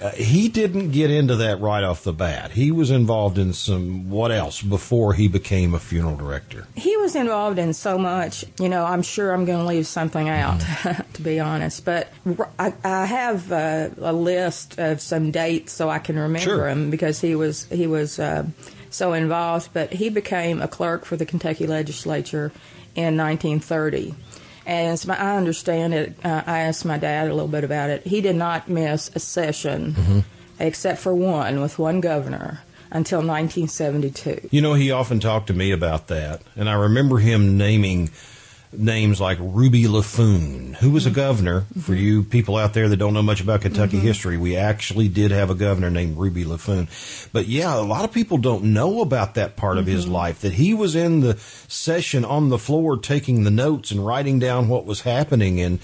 uh, 0.00 0.10
he 0.10 0.48
didn't 0.48 0.90
get 0.90 1.10
into 1.10 1.36
that 1.36 1.60
right 1.60 1.82
off 1.82 2.04
the 2.04 2.12
bat. 2.12 2.50
He 2.52 2.70
was 2.70 2.90
involved 2.90 3.38
in 3.38 3.52
some 3.54 4.10
what 4.10 4.30
else 4.30 4.60
before 4.62 5.14
he 5.14 5.26
became 5.26 5.72
a 5.74 5.78
funeral 5.78 6.16
director. 6.16 6.66
He 6.76 6.94
was 6.98 7.16
involved 7.16 7.58
in 7.58 7.72
so 7.72 7.96
much. 7.96 8.44
You 8.60 8.68
know, 8.68 8.84
I'm 8.84 9.00
sure 9.02 9.32
I'm 9.32 9.46
going 9.46 9.58
to 9.60 9.64
leave 9.64 9.86
something 9.86 10.28
out, 10.28 10.60
to 11.14 11.22
be 11.22 11.40
honest. 11.40 11.84
But 11.86 12.08
I 12.58 13.06
have 13.06 13.50
uh, 13.50 13.88
a 14.02 14.12
list 14.12 14.78
of 14.78 15.00
some 15.00 15.30
dates 15.30 15.72
so 15.72 15.88
I 15.88 15.98
can 15.98 16.16
remember 16.18 16.40
Sure. 16.40 16.68
him 16.68 16.90
because 16.90 17.20
he 17.22 17.34
was 17.34 17.64
he 17.70 17.86
was 17.86 18.18
uh, 18.18 18.44
so 18.90 19.14
involved. 19.14 19.70
But 19.72 19.94
he 19.94 20.10
became 20.10 20.60
a 20.60 20.68
clerk 20.68 21.06
for 21.06 21.16
the 21.16 21.24
Kentucky 21.24 21.66
Legislature 21.66 22.52
in 22.94 23.16
1930. 23.16 24.14
And 24.66 24.88
as 24.88 25.06
my, 25.06 25.16
I 25.16 25.36
understand 25.36 25.94
it, 25.94 26.16
uh, 26.24 26.42
I 26.44 26.60
asked 26.60 26.84
my 26.84 26.98
dad 26.98 27.28
a 27.28 27.34
little 27.34 27.48
bit 27.48 27.62
about 27.62 27.88
it. 27.88 28.04
He 28.04 28.20
did 28.20 28.34
not 28.34 28.68
miss 28.68 29.10
a 29.14 29.20
session, 29.20 30.24
except 30.58 30.98
for 30.98 31.14
one 31.14 31.60
with 31.60 31.78
one 31.78 32.00
governor, 32.00 32.60
until 32.90 33.20
1972. 33.20 34.48
You 34.50 34.60
know, 34.60 34.74
he 34.74 34.90
often 34.90 35.20
talked 35.20 35.46
to 35.46 35.54
me 35.54 35.70
about 35.70 36.08
that, 36.08 36.42
and 36.56 36.68
I 36.68 36.74
remember 36.74 37.18
him 37.18 37.56
naming 37.56 38.10
names 38.72 39.20
like 39.20 39.38
Ruby 39.40 39.84
Laffoon, 39.84 40.74
who 40.76 40.90
was 40.90 41.06
a 41.06 41.08
mm-hmm. 41.08 41.16
governor. 41.16 41.60
For 41.74 41.92
mm-hmm. 41.92 41.94
you 41.94 42.22
people 42.22 42.56
out 42.56 42.74
there 42.74 42.88
that 42.88 42.96
don't 42.96 43.14
know 43.14 43.22
much 43.22 43.40
about 43.40 43.62
Kentucky 43.62 43.96
mm-hmm. 43.98 44.06
history, 44.06 44.36
we 44.36 44.56
actually 44.56 45.08
did 45.08 45.30
have 45.30 45.50
a 45.50 45.54
governor 45.54 45.90
named 45.90 46.16
Ruby 46.16 46.44
Laffoon. 46.44 46.88
But 47.32 47.46
yeah, 47.46 47.74
a 47.74 47.82
lot 47.82 48.04
of 48.04 48.12
people 48.12 48.38
don't 48.38 48.64
know 48.74 49.00
about 49.00 49.34
that 49.34 49.56
part 49.56 49.78
of 49.78 49.86
his 49.86 50.06
life, 50.06 50.40
that 50.40 50.54
he 50.54 50.74
was 50.74 50.94
in 50.94 51.20
the 51.20 51.36
session 51.68 52.24
on 52.24 52.48
the 52.48 52.58
floor 52.58 52.96
taking 52.96 53.44
the 53.44 53.50
notes 53.50 53.90
and 53.90 54.04
writing 54.04 54.38
down 54.38 54.68
what 54.68 54.84
was 54.84 55.02
happening. 55.02 55.60
And 55.60 55.78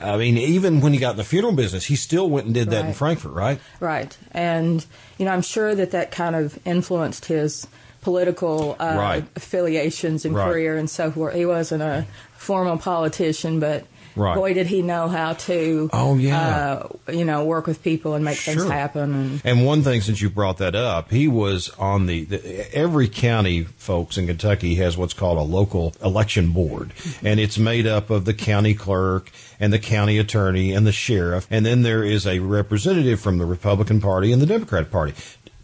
I 0.00 0.16
mean, 0.16 0.38
even 0.38 0.80
when 0.80 0.92
he 0.92 0.98
got 0.98 1.12
in 1.12 1.16
the 1.16 1.24
funeral 1.24 1.54
business, 1.54 1.84
he 1.84 1.96
still 1.96 2.28
went 2.28 2.46
and 2.46 2.54
did 2.54 2.70
that 2.70 2.80
in 2.80 2.86
Right. 2.88 2.96
Frankfort, 2.96 3.32
right? 3.32 3.60
Right. 3.80 4.16
And, 4.32 4.84
you 5.18 5.24
know, 5.24 5.32
I'm 5.32 5.42
sure 5.42 5.74
that 5.74 5.90
that 5.90 6.10
kind 6.10 6.34
of 6.34 6.58
influenced 6.64 7.26
his 7.26 7.66
political 8.02 8.76
uh, 8.78 8.94
Right. 8.98 9.24
affiliations 9.36 10.24
and 10.24 10.34
Right. 10.34 10.46
career 10.50 10.76
and 10.76 10.88
so 10.88 11.10
forth. 11.10 11.34
He 11.34 11.46
wasn't 11.46 11.82
a 11.82 12.06
formal 12.36 12.76
politician, 12.78 13.60
but 13.60 13.84
Right. 14.16 14.34
boy, 14.34 14.52
did 14.54 14.66
he 14.66 14.82
know 14.82 15.06
how 15.06 15.34
to, 15.34 15.88
Oh, 15.92 16.16
yeah. 16.16 16.80
uh, 17.06 17.12
you 17.12 17.24
know, 17.24 17.44
work 17.44 17.68
with 17.68 17.84
people 17.84 18.14
and 18.14 18.24
make 18.24 18.38
things 18.38 18.64
happen. 18.64 19.14
And 19.14 19.40
And 19.44 19.64
one 19.64 19.82
thing, 19.82 20.00
since 20.00 20.20
you 20.20 20.28
brought 20.28 20.58
that 20.58 20.74
up, 20.74 21.12
he 21.12 21.28
was 21.28 21.70
on 21.78 22.06
the, 22.06 22.24
the 22.24 22.74
every 22.76 23.06
county, 23.06 23.62
folks 23.76 24.18
in 24.18 24.26
Kentucky 24.26 24.74
has 24.76 24.96
what's 24.96 25.14
called 25.14 25.38
a 25.38 25.42
local 25.42 25.94
election 26.02 26.48
board, 26.50 26.92
and 27.22 27.38
it's 27.38 27.58
made 27.58 27.86
up 27.86 28.10
of 28.10 28.24
the 28.24 28.34
county 28.34 28.74
clerk 28.74 29.30
and 29.60 29.72
the 29.72 29.78
county 29.78 30.18
attorney 30.18 30.72
and 30.72 30.84
the 30.84 30.92
sheriff, 30.92 31.46
and 31.48 31.64
then 31.64 31.82
there 31.82 32.02
is 32.02 32.26
a 32.26 32.40
representative 32.40 33.20
from 33.20 33.38
the 33.38 33.46
Republican 33.46 34.00
Party 34.00 34.32
and 34.32 34.42
the 34.42 34.46
Democratic 34.46 34.90
Party. 34.90 35.14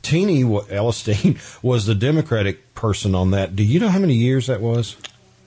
Teeny 0.05 0.45
Elesteen 0.45 1.39
was 1.63 1.87
the 1.87 1.95
Democratic 1.95 2.75
person 2.75 3.15
on 3.15 3.33
that. 3.33 3.57
Do 3.57 3.65
you 3.65 3.81
know 3.81 3.89
how 3.89 3.99
many 3.99 4.15
years 4.15 4.47
that 4.47 4.61
was? 4.61 4.97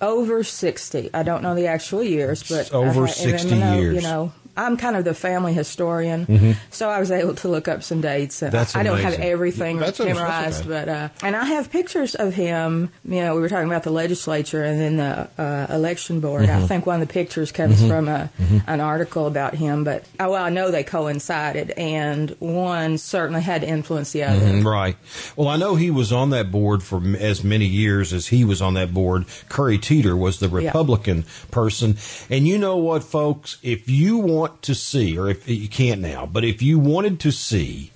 over 0.02 0.44
60. 0.44 1.10
I 1.14 1.24
don't 1.24 1.42
know 1.42 1.56
the 1.56 1.68
actual 1.68 2.04
years, 2.04 2.44
but 2.44 2.72
Over 2.72 3.06
I, 3.06 3.10
60 3.10 3.52
I 3.52 3.58
know, 3.58 3.80
years. 3.80 3.96
You 3.96 4.02
know, 4.02 4.32
I'm 4.58 4.76
kind 4.78 4.96
of 4.96 5.06
the 5.06 5.14
family 5.14 5.54
historian, 5.54 6.56
so 6.72 6.90
I 6.90 7.00
was 7.00 7.12
able 7.12 7.36
to 7.36 7.48
look 7.48 7.68
up 7.68 7.84
some 7.84 8.02
dates. 8.02 8.42
And 8.42 8.52
That's 8.52 8.76
I, 8.76 8.82
I 8.82 8.84
don't 8.84 9.00
have 9.00 9.20
everything 9.20 9.78
that's 9.78 10.00
memorized, 10.00 10.68
but 10.68 10.90
uh, 10.90 11.10
and 11.24 11.36
I 11.36 11.46
have 11.46 11.72
pictures 11.72 12.16
of 12.16 12.34
him. 12.34 12.90
You 13.06 13.22
know, 13.22 13.36
we 13.36 13.42
were 13.42 13.50
talking 13.50 13.68
about 13.68 13.84
the 13.84 13.92
legislature 13.92 14.64
and 14.64 14.80
then 14.80 14.98
the 14.98 15.30
uh, 15.42 15.68
election 15.74 16.20
board. 16.20 16.48
Mm-hmm. 16.48 16.64
I 16.64 16.68
think 16.68 16.86
one 16.86 17.02
of 17.02 17.08
the 17.08 17.14
pictures 17.14 17.52
comes 17.52 17.86
from 17.88 18.08
a, 18.08 18.30
an 18.68 18.82
article 18.82 19.28
about 19.28 19.54
him, 19.56 19.84
but 19.84 20.04
oh, 20.20 20.32
well, 20.32 20.44
I 20.44 20.50
know 20.50 20.72
they 20.72 20.84
coincided, 20.84 21.72
and 21.72 22.32
one 22.40 22.98
certainly 22.98 23.42
had 23.42 23.62
to 23.62 23.68
influence 23.68 24.12
the 24.12 24.24
other. 24.24 24.46
Mm, 24.46 24.66
Right. 24.68 24.98
Well, 25.36 25.48
I 25.48 25.56
know 25.58 25.76
he 25.76 25.92
was 25.92 26.12
on 26.12 26.32
that 26.32 26.52
board 26.52 26.84
for 26.84 27.02
as 27.18 27.44
many 27.44 27.66
years 27.66 28.12
as 28.12 28.28
he 28.28 28.44
was 28.44 28.62
on 28.62 28.74
that 28.74 28.94
board. 28.94 29.26
Curry 29.50 29.78
Teeter 29.78 30.16
was 30.16 30.40
the 30.40 30.50
Republican 30.50 31.26
person. 31.52 31.98
And 32.30 32.48
you 32.48 32.58
know 32.58 32.78
what, 32.78 33.04
folks? 33.04 33.58
If 33.64 33.90
you 33.90 34.18
want 34.18 34.47
to 34.64 34.76
see, 34.76 35.18
or 35.18 35.30
if 35.30 35.48
you 35.48 35.68
can't 35.68 36.02
now, 36.02 36.26
but 36.26 36.44
if 36.44 36.62
you 36.62 36.80
wanted 36.80 37.20
to 37.22 37.32
see 37.32 37.92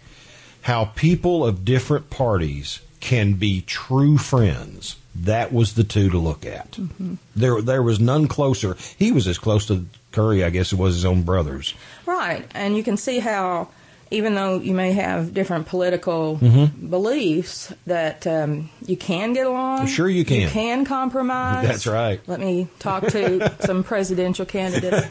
how 0.63 0.85
people 0.85 1.45
of 1.45 1.65
different 1.65 2.09
parties 2.09 2.79
can 2.99 3.33
be 3.33 3.61
true 3.61 4.17
friends, 4.17 4.95
that 5.15 5.51
was 5.51 5.73
the 5.73 5.83
two 5.83 6.09
to 6.09 6.17
look 6.17 6.45
at. 6.45 6.71
Mm-hmm. 6.71 7.15
There, 7.35 7.61
there 7.61 7.83
was 7.83 7.99
none 7.99 8.27
closer. 8.27 8.77
He 8.97 9.11
was 9.11 9.27
as 9.27 9.37
close 9.37 9.65
to 9.67 9.85
Curry, 10.11 10.43
I 10.43 10.49
guess, 10.49 10.71
it 10.71 10.79
was 10.79 10.95
his 10.95 11.05
own 11.05 11.23
brothers. 11.23 11.73
Right, 12.05 12.45
and 12.53 12.75
you 12.75 12.83
can 12.83 12.97
see 12.97 13.19
how 13.19 13.69
even 14.11 14.35
though 14.35 14.59
you 14.59 14.73
may 14.73 14.91
have 14.91 15.33
different 15.33 15.65
political 15.67 16.35
beliefs, 16.35 17.73
that 17.85 18.27
um, 18.27 18.69
you 18.85 18.97
can 18.97 19.33
get 19.33 19.45
along. 19.47 19.87
Sure 19.87 20.07
you 20.09 20.25
can. 20.25 20.41
You 20.41 20.47
can 20.49 20.85
compromise. 20.85 21.67
That's 21.67 21.87
right. 21.87 22.19
Let 22.27 22.39
me 22.39 22.67
talk 22.79 23.07
to 23.07 23.53
some 23.61 23.83
presidential 23.83 24.45
candidates. 24.45 25.07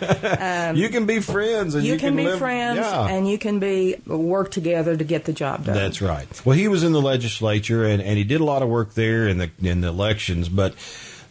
you 0.79 0.89
can 0.91 1.07
be 1.07 1.21
friends, 1.21 1.75
and 1.75 1.83
Um, 1.83 1.87
You, 1.87 1.95
you, 1.95 1.99
can, 1.99 2.17
be 2.17 2.25
live- 2.27 2.39
friends, 2.39 2.79
Yeah. 2.79 3.09
and 3.09 3.29
you 3.29 3.39
can 3.39 3.59
be 3.59 3.97
work 4.07 4.51
together 4.51 4.97
to 4.97 5.05
get 5.05 5.25
the 5.25 5.33
job 5.33 5.65
done. 5.65 5.75
That's 5.75 6.01
right. 6.03 6.29
Well, 6.45 6.57
he 6.57 6.69
was 6.69 6.83
in 6.85 6.93
the 6.93 7.01
legislature, 7.03 7.85
and, 7.87 8.03
and 8.03 8.19
he 8.19 8.25
did 8.25 8.41
a 8.41 8.45
lot 8.45 8.63
of 8.63 8.69
work 8.69 8.95
there 8.95 9.27
in 9.29 9.39
the 9.39 9.51
in 9.63 9.81
the 9.81 9.89
elections. 9.89 10.49
But 10.49 10.75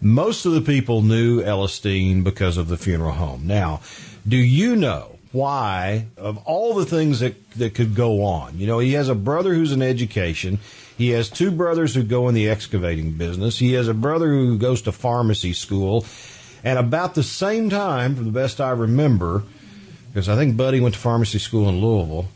most 0.02 0.46
of 0.46 0.54
the 0.54 0.62
people 0.62 1.02
knew 1.02 1.42
Elesteen 1.42 2.24
because 2.24 2.58
of 2.58 2.68
the 2.68 2.78
funeral 2.78 3.12
home. 3.12 3.46
Now, 3.46 3.82
do 4.28 4.38
you 4.38 4.76
know 4.76 5.19
why? 5.32 6.08
Of 6.18 6.38
all 6.46 6.74
the 6.74 6.86
things 6.86 7.20
that 7.20 7.50
that 7.52 7.76
could 7.76 7.96
go 7.96 8.24
on, 8.24 8.58
you 8.58 8.68
know, 8.68 8.80
he 8.80 8.94
has 8.94 9.10
a 9.10 9.16
brother 9.16 9.54
who's 9.54 9.72
in 9.72 9.82
education. 9.82 10.60
He 10.98 11.10
has 11.12 11.30
two 11.30 11.52
brothers 11.52 11.96
who 11.96 12.04
go 12.04 12.28
in 12.28 12.36
the 12.36 12.50
excavating 12.50 13.14
business. 13.14 13.60
He 13.60 13.74
has 13.74 13.88
a 13.88 13.94
brother 13.94 14.28
who 14.28 14.58
goes 14.58 14.82
to 14.82 14.92
pharmacy 14.92 15.54
school. 15.54 16.06
And 16.62 16.78
about 16.78 17.16
the 17.16 17.24
same 17.24 17.70
time, 17.70 18.16
from 18.16 18.26
the 18.26 18.32
best 18.32 18.60
I 18.60 18.72
remember, 18.72 19.44
because 20.12 20.28
I 20.28 20.36
think 20.36 20.58
Buddy 20.58 20.82
went 20.82 20.96
to 20.96 21.00
pharmacy 21.00 21.40
school 21.40 21.70
in 21.70 21.80
Louisville. 21.80 22.28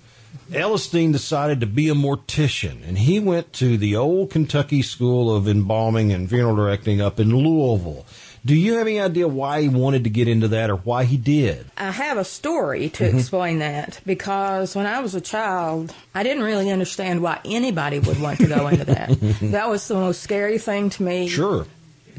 Elesteen 0.51 1.11
decided 1.11 1.59
to 1.59 1.65
be 1.65 1.89
a 1.89 1.93
mortician, 1.93 2.87
and 2.87 2.97
he 2.97 3.19
went 3.19 3.53
to 3.53 3.77
the 3.77 3.95
old 3.95 4.29
Kentucky 4.29 4.81
School 4.81 5.33
of 5.33 5.47
Embalming 5.47 6.13
and 6.13 6.29
Funeral 6.29 6.55
Directing 6.55 7.01
up 7.01 7.19
in 7.19 7.35
Louisville. 7.35 8.05
Do 8.45 8.55
you 8.55 8.73
have 8.73 8.87
any 8.87 8.99
idea 8.99 9.25
why 9.27 9.61
he 9.61 9.69
wanted 9.69 10.03
to 10.03 10.09
get 10.09 10.27
into 10.27 10.49
that 10.49 10.69
or 10.69 10.75
why 10.75 11.05
he 11.05 11.15
did? 11.15 11.65
I 11.77 11.91
have 11.91 12.17
a 12.17 12.25
story 12.25 12.89
to 12.89 13.03
Mm-hmm. 13.05 13.17
explain 13.17 13.59
that 13.59 14.01
because 14.05 14.75
when 14.75 14.85
I 14.85 14.99
was 14.99 15.15
a 15.15 15.21
child, 15.21 15.93
I 16.13 16.23
didn't 16.23 16.43
really 16.43 16.69
understand 16.69 17.21
why 17.23 17.39
anybody 17.45 17.99
would 17.99 18.19
want 18.21 18.39
to 18.39 18.47
go 18.47 18.67
into 18.67 18.83
that. 18.85 19.09
that 19.51 19.69
was 19.69 19.87
the 19.87 19.95
most 19.95 20.21
scary 20.21 20.57
thing 20.57 20.89
to 20.91 21.03
me 21.03 21.29
Sure. 21.29 21.65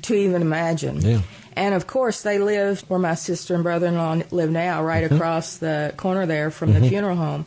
to 0.03 0.15
even 0.15 0.41
imagine. 0.41 1.01
Yeah. 1.03 1.21
And 1.57 1.75
of 1.75 1.87
course, 1.87 2.23
they 2.23 2.39
lived 2.39 2.85
where 2.89 2.99
my 2.99 3.15
sister 3.15 3.55
and 3.55 3.63
brother 3.63 3.87
in 3.87 3.97
law 3.97 4.19
live 4.31 4.51
now, 4.51 4.83
right 4.83 5.05
Mm-hmm. 5.05 5.15
across 5.15 5.59
the 5.59 5.93
corner 5.97 6.27
there 6.27 6.51
from 6.51 6.73
the 6.73 6.81
funeral 6.89 7.17
home. 7.17 7.47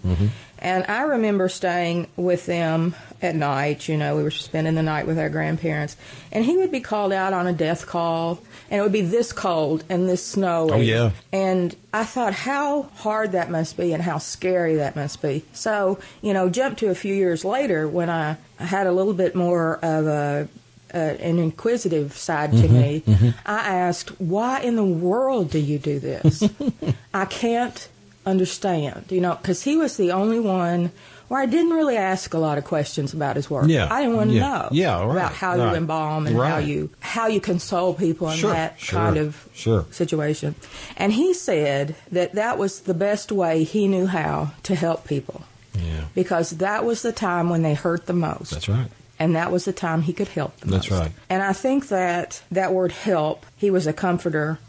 And 0.60 0.86
I 0.88 1.02
remember 1.04 1.50
staying 1.50 2.08
with 2.16 2.48
them 2.48 2.96
at 3.22 3.36
night. 3.36 3.88
You 3.88 3.96
know, 3.98 4.16
we 4.16 4.24
were 4.24 4.32
spending 4.32 4.74
the 4.74 4.82
night 4.82 5.06
with 5.06 5.20
our 5.20 5.30
grandparents. 5.30 5.96
And 6.32 6.44
he 6.44 6.58
would 6.58 6.72
be 6.72 6.80
called 6.80 7.14
out 7.14 7.32
on 7.34 7.46
a 7.46 7.54
death 7.54 7.86
call, 7.86 8.42
and 8.72 8.80
it 8.80 8.82
would 8.82 8.92
be 8.92 9.02
this 9.02 9.32
cold 9.32 9.84
and 9.88 10.10
this 10.10 10.26
snow. 10.26 10.70
Oh, 10.72 10.80
yeah. 10.80 11.12
And 11.32 11.76
I 11.94 12.06
thought 12.06 12.34
how 12.34 12.84
hard 12.96 13.34
that 13.34 13.52
must 13.52 13.78
be 13.78 13.94
and 13.94 14.02
how 14.02 14.18
scary 14.18 14.76
that 14.76 14.96
must 14.96 15.22
be. 15.22 15.46
So, 15.54 16.00
you 16.22 16.34
know, 16.34 16.50
jump 16.50 16.80
to 16.80 16.90
a 16.90 16.96
few 16.96 17.14
years 17.14 17.46
later 17.46 17.88
when 17.88 18.10
I 18.10 18.38
had 18.58 18.88
a 18.88 18.92
little 18.92 19.14
bit 19.14 19.36
more 19.36 19.78
of 19.84 20.08
a 20.08 20.48
uh, 20.94 20.98
an 20.98 21.40
inquisitive 21.40 22.16
side 22.18 22.52
to 22.52 22.68
me, 22.68 23.04
I 23.46 23.76
asked, 23.88 24.10
"Why 24.20 24.62
in 24.62 24.76
the 24.76 24.84
world 24.86 25.52
do 25.52 25.60
you 25.60 25.78
do 25.80 26.00
this?" 26.00 26.44
I 27.14 27.26
can't 27.26 27.90
understand, 28.26 29.06
you 29.10 29.22
know, 29.22 29.36
because 29.36 29.64
he 29.64 29.78
was 29.78 29.98
the 29.98 30.12
only 30.12 30.40
one 30.40 30.92
where 31.30 31.42
I 31.42 31.46
didn't 31.46 31.72
really 31.74 31.98
ask 31.98 32.34
a 32.34 32.38
lot 32.38 32.58
of 32.58 32.64
questions 32.64 33.14
about 33.14 33.36
his 33.36 33.50
work. 33.50 33.68
Yeah, 33.68 33.88
I 33.92 34.02
didn't 34.02 34.16
want 34.16 34.30
to 34.30 34.36
yeah, 34.36 34.42
know 34.48 34.70
yeah, 34.72 35.04
right, 35.04 35.12
about 35.12 35.34
how 35.34 35.58
right, 35.58 35.72
you 35.72 35.76
embalm 35.76 36.28
and 36.28 36.38
how 36.38 36.58
you 36.58 36.90
how 37.00 37.28
you 37.28 37.40
console 37.42 37.94
people 37.94 38.30
in 38.30 38.38
Sure, 38.38 38.52
that 38.52 38.80
sure, 38.80 39.00
kind 39.00 39.18
of 39.18 39.48
sure. 39.54 39.86
situation. 39.92 40.56
And 40.96 41.12
he 41.14 41.34
said 41.34 41.96
that 42.12 42.34
that 42.36 42.58
was 42.58 42.82
the 42.82 42.94
best 42.94 43.32
way 43.32 43.64
he 43.64 43.88
knew 43.88 44.08
how 44.08 44.52
to 44.64 44.76
help 44.76 45.06
people 45.06 45.44
Yeah. 45.76 46.06
because 46.16 46.52
that 46.64 46.86
was 46.86 47.02
the 47.02 47.12
time 47.12 47.50
when 47.50 47.62
they 47.62 47.74
hurt 47.76 48.06
the 48.08 48.14
most 48.14 48.52
That's 48.52 48.70
right. 48.70 48.88
And 49.20 49.36
that 49.36 49.52
was 49.52 49.66
the 49.66 49.74
time 49.74 50.02
he 50.04 50.14
could 50.14 50.28
help 50.30 50.58
the 50.58 50.68
That's 50.68 50.90
most. 50.90 51.00
right. 51.00 51.12
And 51.30 51.42
I 51.44 51.54
think 51.54 51.88
that 51.90 52.42
that 52.52 52.74
word 52.74 52.92
help, 52.92 53.46
he 53.58 53.70
was 53.72 53.88
a 53.88 53.94
comforter 53.94 54.60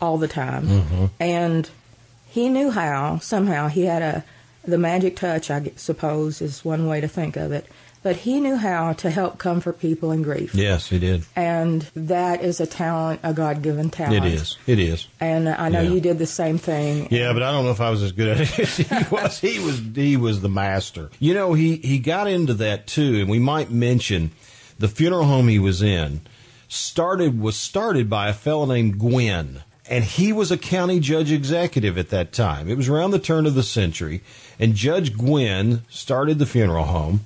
all 0.00 0.16
the 0.18 0.28
time, 0.28 0.66
Mm-hmm. 0.66 1.04
and 1.20 1.68
he 2.28 2.48
knew 2.48 2.70
how. 2.70 3.18
Somehow 3.18 3.68
he 3.68 3.84
had 3.84 4.02
a 4.02 4.24
the 4.64 4.78
magic 4.78 5.16
touch, 5.16 5.50
I 5.50 5.72
suppose, 5.76 6.42
is 6.42 6.64
one 6.64 6.86
way 6.86 7.00
to 7.00 7.08
think 7.08 7.36
of 7.36 7.50
it. 7.52 7.66
But 8.02 8.16
he 8.16 8.40
knew 8.40 8.56
how 8.56 8.94
to 8.94 9.10
help 9.10 9.36
comfort 9.36 9.78
people 9.78 10.10
in 10.10 10.22
grief, 10.22 10.54
Yes, 10.54 10.88
he 10.88 10.98
did. 10.98 11.24
and 11.36 11.82
that 11.94 12.42
is 12.42 12.58
a 12.58 12.66
talent, 12.66 13.20
a 13.22 13.34
God 13.34 13.60
given 13.60 13.90
talent. 13.90 14.24
It 14.24 14.32
is. 14.32 14.56
It 14.66 14.78
is. 14.78 15.06
And 15.20 15.48
I 15.50 15.68
know 15.68 15.82
Yeah. 15.82 15.90
you 15.90 16.00
did 16.00 16.18
the 16.18 16.24
same 16.26 16.56
thing. 16.56 17.08
Yeah, 17.10 17.34
but 17.34 17.42
I 17.42 17.52
don't 17.52 17.66
know 17.66 17.72
if 17.72 17.80
I 17.82 17.90
was 17.90 18.02
as 18.02 18.12
good 18.12 18.28
at 18.28 18.40
it 18.40 18.58
as 18.58 18.76
he 18.78 18.84
was. 19.14 19.38
He 19.40 19.58
was 19.58 19.82
he 19.94 20.16
was 20.16 20.40
the 20.40 20.48
master. 20.48 21.10
You 21.18 21.34
know, 21.34 21.52
he 21.52 21.76
he 21.76 21.98
got 21.98 22.26
into 22.26 22.54
that 22.54 22.86
too, 22.86 23.20
and 23.20 23.28
we 23.28 23.38
might 23.38 23.70
mention 23.70 24.30
the 24.78 24.88
funeral 24.88 25.24
home 25.24 25.48
he 25.48 25.58
was 25.58 25.82
in 25.82 26.22
started 26.68 27.38
was 27.40 27.56
started 27.56 28.08
by 28.08 28.28
a 28.28 28.32
fellow 28.32 28.64
named 28.64 28.98
Guyn. 28.98 29.62
And 29.90 30.04
he 30.04 30.32
was 30.32 30.52
a 30.52 30.56
county 30.56 31.00
judge 31.00 31.32
executive 31.32 31.98
at 31.98 32.10
that 32.10 32.32
time. 32.32 32.68
It 32.70 32.76
was 32.76 32.88
around 32.88 33.10
the 33.10 33.18
turn 33.18 33.44
of 33.44 33.56
the 33.56 33.64
century, 33.64 34.20
and 34.56 34.76
Judge 34.76 35.12
Guyn 35.14 35.80
started 35.90 36.38
the 36.38 36.46
funeral 36.46 36.84
home. 36.84 37.24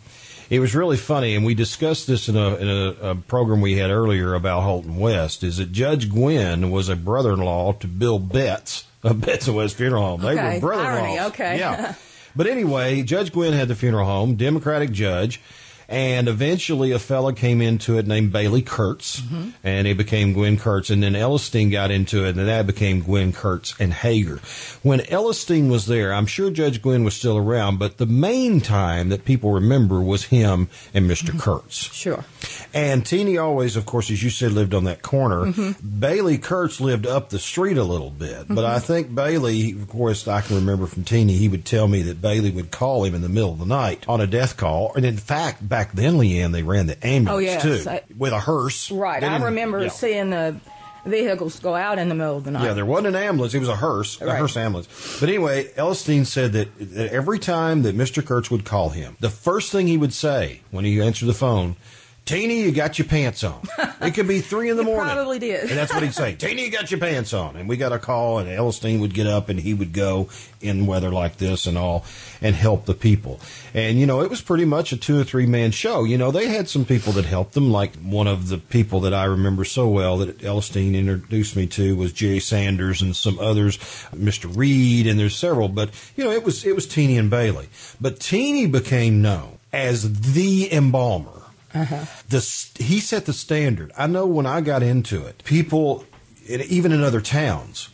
It 0.54 0.60
was 0.60 0.74
really 0.74 0.96
funny, 0.96 1.34
and 1.34 1.44
we 1.44 1.54
discussed 1.54 2.06
this 2.06 2.28
in 2.28 2.36
a 2.36 2.54
in 2.56 2.68
a, 2.68 3.10
a 3.10 3.14
program 3.16 3.60
we 3.60 3.76
had 3.76 3.90
earlier 3.90 4.34
about 4.34 4.62
Holton 4.62 4.96
West. 4.96 5.42
Is 5.42 5.56
that 5.56 5.72
Judge 5.72 6.08
Guyn 6.10 6.70
was 6.70 6.88
a 6.88 6.94
brother-in-law 6.96 7.72
to 7.80 7.86
Bill 7.88 8.18
Betts 8.20 8.84
of 9.02 9.20
Betts 9.20 9.48
and 9.48 9.56
West 9.56 9.76
Funeral 9.76 10.02
Home. 10.02 10.20
They 10.20 10.32
Okay, 10.34 10.54
were 10.54 10.60
brother-in-laws. 10.60 10.98
irony, 11.02 11.20
okay. 11.28 11.58
yeah. 11.58 11.94
But 12.36 12.48
anyway, 12.48 13.02
Judge 13.04 13.30
Guyn 13.32 13.52
had 13.52 13.68
the 13.68 13.76
funeral 13.76 14.06
home, 14.06 14.34
Democratic 14.34 14.90
judge, 14.90 15.40
and 15.88 16.28
eventually 16.28 16.92
a 16.92 16.98
fella 16.98 17.32
came 17.32 17.60
into 17.60 17.98
it 17.98 18.06
named 18.06 18.32
Bailey 18.32 18.62
Kurtz, 18.62 19.20
Mm-hmm. 19.20 19.50
and 19.62 19.86
it 19.86 19.96
became 19.96 20.34
Guyn 20.34 20.58
Kurtz, 20.58 20.90
and 20.90 21.02
then 21.02 21.12
Elesteen 21.14 21.70
got 21.70 21.90
into 21.90 22.24
it, 22.24 22.36
and 22.36 22.48
that 22.48 22.66
became 22.66 23.02
Guyn 23.02 23.34
Kurtz 23.34 23.74
and 23.78 23.92
Hager. 23.92 24.40
When 24.82 25.00
Elesteen 25.00 25.70
was 25.70 25.86
there, 25.86 26.12
I'm 26.12 26.26
sure 26.26 26.50
Judge 26.50 26.82
Guyn 26.82 27.04
was 27.04 27.14
still 27.14 27.36
around, 27.36 27.78
but 27.78 27.98
the 27.98 28.06
main 28.06 28.60
time 28.60 29.08
that 29.10 29.24
people 29.24 29.52
remember 29.52 30.00
was 30.00 30.24
him 30.24 30.68
and 30.92 31.04
Mm-hmm. 31.04 31.36
Mr. 31.36 31.38
Kurtz. 31.38 31.76
Sure. 31.94 32.24
And 32.72 33.04
Teeny 33.04 33.36
always, 33.38 33.76
of 33.76 33.84
course, 33.86 34.10
as 34.10 34.22
you 34.22 34.30
said, 34.30 34.52
lived 34.52 34.74
on 34.74 34.84
that 34.84 35.02
corner. 35.02 35.42
Mm-hmm. 35.46 35.98
Bailey 36.00 36.38
Kurtz 36.38 36.80
lived 36.80 37.06
up 37.06 37.28
the 37.28 37.38
street 37.38 37.76
a 37.76 37.84
little 37.84 38.10
bit. 38.10 38.46
But 38.48 38.64
I 38.64 38.78
think 38.78 39.14
Bailey, 39.14 39.72
of 39.72 39.88
course, 39.88 40.26
I 40.26 40.40
can 40.40 40.56
remember 40.56 40.86
from 40.86 41.04
Teeny, 41.04 41.34
he 41.34 41.48
would 41.48 41.64
tell 41.64 41.86
me 41.88 42.02
that 42.02 42.20
Bailey 42.22 42.50
would 42.50 42.70
call 42.70 43.04
him 43.04 43.14
in 43.14 43.22
the 43.22 43.28
middle 43.28 43.52
of 43.52 43.58
the 43.58 43.66
night 43.66 44.04
on 44.08 44.20
a 44.20 44.26
death 44.26 44.56
call. 44.56 44.92
And 44.96 45.04
in 45.04 45.16
fact, 45.16 45.68
back 45.74 45.92
then, 45.92 46.14
LeeAnn, 46.14 46.52
they 46.52 46.62
ran 46.62 46.86
the 46.86 47.06
ambulance 47.06 47.36
Oh, 47.36 47.38
yes. 47.38 47.62
too, 47.84 47.90
I- 47.90 48.02
with 48.16 48.32
a 48.32 48.38
hearse. 48.40 48.90
Right. 48.90 49.20
They 49.20 49.26
I 49.26 49.42
remember 49.42 49.82
yeah. 49.82 49.88
seeing 49.88 50.30
the 50.30 50.56
vehicles 51.04 51.58
go 51.60 51.74
out 51.74 51.98
in 51.98 52.08
the 52.08 52.14
middle 52.14 52.36
of 52.36 52.44
the 52.44 52.50
night. 52.50 52.64
Yeah, 52.64 52.72
there 52.74 52.86
wasn't 52.86 53.08
an 53.08 53.16
ambulance. 53.16 53.52
It 53.54 53.58
was 53.58 53.68
a 53.68 53.76
hearse, 53.76 54.20
a 54.20 54.34
hearse 54.34 54.56
ambulance. 54.56 54.88
But 55.20 55.28
anyway, 55.28 55.64
Elesteen 55.76 56.24
said 56.26 56.52
that, 56.52 56.68
that 56.94 57.12
every 57.12 57.38
time 57.38 57.82
that 57.82 57.96
Mr. 57.96 58.24
Kurtz 58.24 58.50
would 58.50 58.64
call 58.64 58.90
him, 58.90 59.16
the 59.20 59.28
first 59.30 59.70
thing 59.72 59.86
he 59.86 59.96
would 59.98 60.12
say 60.14 60.60
when 60.70 60.84
he 60.84 61.00
answered 61.02 61.26
the 61.26 61.34
phone, 61.34 61.76
Teeny, 62.24 62.62
you 62.62 62.72
got 62.72 62.98
your 62.98 63.06
pants 63.06 63.44
on. 63.44 63.60
It 64.00 64.12
could 64.14 64.26
be 64.26 64.40
three 64.40 64.70
in 64.70 64.78
the 64.78 64.82
He 64.84 64.88
morning. 64.90 65.12
probably 65.14 65.38
did. 65.38 65.60
And 65.68 65.70
that's 65.72 65.92
what 65.92 66.02
he'd 66.02 66.14
say. 66.14 66.34
Teeny, 66.34 66.64
you 66.64 66.70
got 66.70 66.90
your 66.90 66.98
pants 66.98 67.34
on. 67.34 67.54
And 67.56 67.68
we 67.68 67.76
got 67.76 67.92
a 67.92 67.98
call, 67.98 68.38
and 68.38 68.48
Elesteen 68.48 69.00
would 69.00 69.12
get 69.12 69.26
up 69.26 69.50
and 69.50 69.60
he 69.60 69.74
would 69.74 69.92
go 69.92 70.30
in 70.62 70.86
weather 70.86 71.10
like 71.10 71.36
this 71.36 71.66
and 71.66 71.76
all 71.76 72.06
and 72.40 72.54
help 72.56 72.86
the 72.86 72.94
people. 72.94 73.40
And, 73.74 74.00
you 74.00 74.06
know, 74.06 74.22
it 74.22 74.30
was 74.30 74.40
pretty 74.40 74.64
much 74.64 74.90
a 74.92 74.96
two 74.96 75.20
or 75.20 75.24
three 75.24 75.44
man 75.44 75.70
show. 75.70 76.04
You 76.04 76.16
know, 76.16 76.30
they 76.30 76.48
had 76.48 76.66
some 76.66 76.86
people 76.86 77.12
that 77.12 77.26
helped 77.26 77.52
them, 77.52 77.70
like 77.70 77.94
one 77.96 78.26
of 78.26 78.48
the 78.48 78.56
people 78.56 79.00
that 79.00 79.12
I 79.12 79.24
remember 79.24 79.64
so 79.66 79.86
well 79.88 80.16
that 80.18 80.38
Elesteen 80.38 80.94
introduced 80.94 81.56
me 81.56 81.66
to 81.66 81.94
was 81.94 82.14
Jerry 82.14 82.40
Sanders 82.40 83.02
and 83.02 83.14
some 83.14 83.38
others, 83.38 83.76
Mr. 84.14 84.50
Reed, 84.56 85.06
and 85.06 85.20
there's 85.20 85.36
several. 85.36 85.68
But, 85.68 85.90
you 86.16 86.24
know, 86.24 86.30
it 86.30 86.42
was, 86.42 86.64
it 86.64 86.74
was 86.74 86.86
Teeny 86.86 87.18
and 87.18 87.28
Bailey. 87.28 87.68
But 88.00 88.18
Teeny 88.18 88.66
became 88.66 89.20
known 89.20 89.58
as 89.74 90.32
the 90.32 90.72
embalmer. 90.72 91.42
Uh-huh. 91.74 92.04
The 92.28 92.38
he 92.78 93.00
set 93.00 93.26
the 93.26 93.32
standard. 93.32 93.92
I 93.98 94.06
know 94.06 94.26
when 94.26 94.46
I 94.46 94.60
got 94.60 94.82
into 94.82 95.26
it, 95.26 95.42
people, 95.44 96.04
even 96.46 96.92
in 96.92 97.02
other 97.02 97.20
towns, 97.20 97.88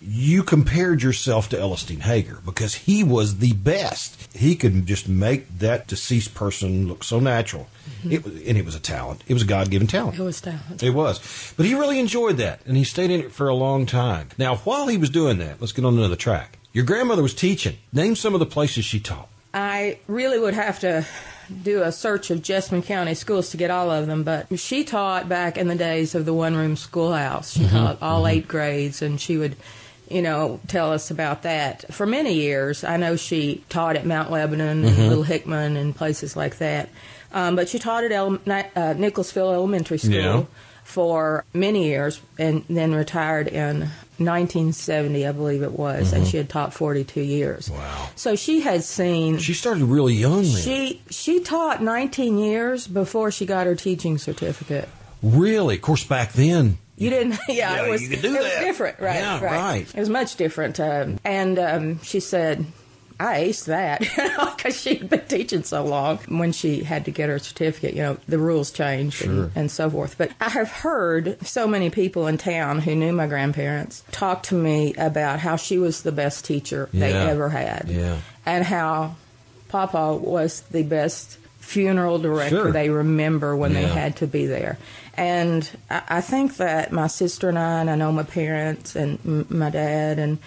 you 0.00 0.42
compared 0.42 1.02
yourself 1.02 1.48
to 1.50 1.56
Elesteen 1.56 2.00
Hager 2.00 2.40
because 2.44 2.74
he 2.74 3.04
was 3.04 3.38
the 3.38 3.52
best. 3.52 4.36
He 4.36 4.56
could 4.56 4.86
just 4.86 5.08
make 5.08 5.58
that 5.58 5.86
deceased 5.86 6.34
person 6.34 6.88
look 6.88 7.04
so 7.04 7.20
natural. 7.20 7.68
Mm-hmm. 7.88 8.12
It 8.12 8.24
was, 8.24 8.34
and 8.42 8.58
it 8.58 8.64
was 8.64 8.74
a 8.74 8.80
talent. 8.80 9.22
It 9.28 9.34
was 9.34 9.42
a 9.44 9.46
God 9.46 9.70
given 9.70 9.86
talent. 9.86 10.18
It 10.18 10.22
was 10.22 10.40
talent. 10.40 10.82
It 10.82 10.90
was. 10.90 11.54
But 11.56 11.66
he 11.66 11.74
really 11.74 12.00
enjoyed 12.00 12.38
that, 12.38 12.60
and 12.66 12.76
he 12.76 12.84
stayed 12.84 13.10
in 13.10 13.20
it 13.20 13.32
for 13.32 13.48
a 13.48 13.54
long 13.54 13.86
time. 13.86 14.30
Now, 14.36 14.56
while 14.56 14.88
he 14.88 14.96
was 14.96 15.10
doing 15.10 15.38
that, 15.38 15.60
let's 15.60 15.72
get 15.72 15.84
on 15.84 15.96
another 15.96 16.16
track. 16.16 16.58
Your 16.72 16.84
grandmother 16.84 17.22
was 17.22 17.34
teaching. 17.34 17.76
Name 17.92 18.16
some 18.16 18.34
of 18.34 18.40
the 18.40 18.46
places 18.46 18.84
she 18.84 18.98
taught. 18.98 19.28
I 19.54 19.98
really 20.08 20.38
would 20.38 20.54
have 20.54 20.80
to 20.80 21.06
do 21.62 21.82
a 21.82 21.92
search 21.92 22.30
of 22.30 22.42
Jessamine 22.42 22.82
County 22.82 23.14
schools 23.14 23.50
to 23.50 23.56
get 23.56 23.70
all 23.70 23.90
of 23.90 24.06
them, 24.06 24.22
but 24.22 24.58
she 24.58 24.84
taught 24.84 25.28
back 25.28 25.56
in 25.56 25.68
the 25.68 25.74
days 25.74 26.14
of 26.14 26.24
the 26.24 26.34
one 26.34 26.56
room 26.56 26.76
schoolhouse. 26.76 27.52
She 27.52 27.66
taught 27.68 28.00
all 28.02 28.26
eight 28.26 28.48
grades, 28.48 29.02
and 29.02 29.20
she 29.20 29.36
would 29.36 29.56
you 30.10 30.20
know, 30.20 30.60
tell 30.68 30.92
us 30.92 31.10
about 31.10 31.42
that. 31.44 31.90
For 31.94 32.04
many 32.04 32.34
years, 32.34 32.84
I 32.84 32.98
know 32.98 33.16
she 33.16 33.64
taught 33.70 33.96
at 33.96 34.04
Mount 34.04 34.30
Lebanon 34.30 34.84
and 34.84 35.08
Little 35.08 35.22
Hickman 35.22 35.74
and 35.76 35.96
places 35.96 36.36
like 36.36 36.58
that. 36.58 36.90
Um, 37.32 37.56
but 37.56 37.70
she 37.70 37.78
taught 37.78 38.04
at 38.04 38.12
ele- 38.12 38.38
uh, 38.76 38.92
Nicholasville 38.98 39.52
Elementary 39.52 39.96
School 39.96 40.12
Yeah. 40.12 40.42
for 40.84 41.44
many 41.54 41.86
years 41.86 42.20
and 42.38 42.62
then 42.68 42.94
retired 42.94 43.48
in 43.48 43.88
1970, 44.24 45.26
I 45.26 45.32
believe 45.32 45.62
it 45.62 45.72
was, 45.72 46.12
and 46.12 46.26
she 46.26 46.36
had 46.36 46.48
taught 46.48 46.72
42 46.74 47.20
years. 47.20 47.70
Wow. 47.70 48.08
So 48.16 48.36
she 48.36 48.60
had 48.60 48.84
seen. 48.84 49.38
She 49.38 49.54
started 49.54 49.84
really 49.84 50.14
young 50.14 50.42
then. 50.42 50.62
She 50.62 51.02
she 51.10 51.40
taught 51.40 51.82
19 51.82 52.38
years 52.38 52.86
before 52.86 53.30
she 53.30 53.46
got 53.46 53.66
her 53.66 53.74
teaching 53.74 54.18
certificate. 54.18 54.88
really? 55.22 55.76
Of 55.76 55.82
course, 55.82 56.04
back 56.04 56.32
then. 56.32 56.78
You 56.96 57.10
didn't, 57.10 57.38
yeah, 57.48 57.76
Yeah, 57.76 57.86
it 57.86 57.90
was 57.90 58.02
you 58.02 58.10
could 58.10 58.22
do 58.22 58.34
it 58.36 58.42
was 58.42 58.52
different, 58.60 59.00
right? 59.00 59.16
Yeah, 59.16 59.42
right. 59.44 59.86
It 59.94 59.98
was 59.98 60.08
much 60.08 60.36
different, 60.36 60.78
um, 60.78 61.18
and 61.24 61.58
um, 61.58 62.02
she 62.02 62.20
said, 62.20 62.64
"I 63.22 63.44
aced 63.48 63.66
that 63.66 64.00
because 64.56 64.80
she 64.80 64.96
had 64.96 65.08
been 65.08 65.26
teaching 65.26 65.62
so 65.62 65.84
long." 65.84 66.18
When 66.28 66.52
she 66.52 66.82
had 66.82 67.04
to 67.06 67.10
get 67.10 67.28
her 67.28 67.38
certificate, 67.38 67.94
you 67.94 68.02
know, 68.02 68.16
the 68.28 68.38
rules 68.38 68.70
changed 68.70 69.18
Sure. 69.18 69.30
and, 69.44 69.52
and 69.54 69.70
so 69.70 69.88
forth. 69.90 70.16
But 70.18 70.30
I 70.40 70.48
have 70.50 70.70
heard 70.70 71.36
so 71.46 71.66
many 71.66 71.90
people 71.90 72.26
in 72.26 72.38
town 72.38 72.80
who 72.80 72.94
knew 72.94 73.12
my 73.12 73.26
grandparents 73.26 74.02
talk 74.10 74.42
to 74.44 74.54
me 74.54 74.94
about 74.94 75.38
how 75.38 75.56
she 75.56 75.78
was 75.78 76.02
the 76.02 76.12
best 76.12 76.44
teacher 76.44 76.88
they 76.92 77.12
ever 77.12 77.48
had, 77.48 77.86
Yeah. 77.88 78.18
and 78.44 78.64
how 78.64 79.16
Papa 79.68 80.16
was 80.16 80.60
the 80.70 80.82
best 80.82 81.38
funeral 81.60 82.18
director 82.18 82.56
Sure. 82.64 82.72
they 82.72 82.90
remember 82.90 83.56
when 83.56 83.72
they 83.72 83.84
had 83.84 84.16
to 84.16 84.26
be 84.26 84.46
there. 84.46 84.76
And 85.22 85.68
I, 85.88 86.20
think 86.20 86.56
that 86.56 86.90
my 86.92 87.06
sister 87.06 87.48
and 87.48 87.58
I, 87.58 87.80
and 87.80 87.90
I 87.90 87.94
know 87.96 88.10
my 88.12 88.22
parents 88.24 88.96
and 88.96 89.18
m- 89.24 89.46
my 89.48 89.70
dad 89.70 90.18
and 90.18 90.38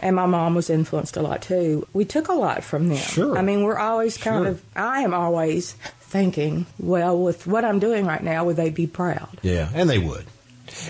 and 0.00 0.16
my 0.16 0.26
mom 0.26 0.54
was 0.54 0.70
influenced 0.70 1.16
a 1.16 1.22
lot 1.22 1.42
too. 1.42 1.86
We 1.92 2.04
took 2.04 2.28
a 2.28 2.32
lot 2.34 2.64
from 2.64 2.88
them. 2.88 2.96
Sure. 2.98 3.36
I 3.36 3.42
mean, 3.42 3.62
we're 3.62 3.78
always 3.78 4.16
kind 4.16 4.44
Sure. 4.44 4.48
of. 4.52 4.62
I 4.74 5.00
am 5.02 5.12
always 5.14 5.72
thinking, 6.00 6.66
well, 6.78 7.18
with 7.18 7.46
what 7.46 7.64
I'm 7.64 7.78
doing 7.78 8.06
right 8.06 8.22
now, 8.22 8.44
would 8.44 8.56
they 8.56 8.70
be 8.70 8.86
proud? 8.86 9.28
Yeah, 9.42 9.68
and 9.74 9.88
they 9.88 9.98
would. 9.98 10.24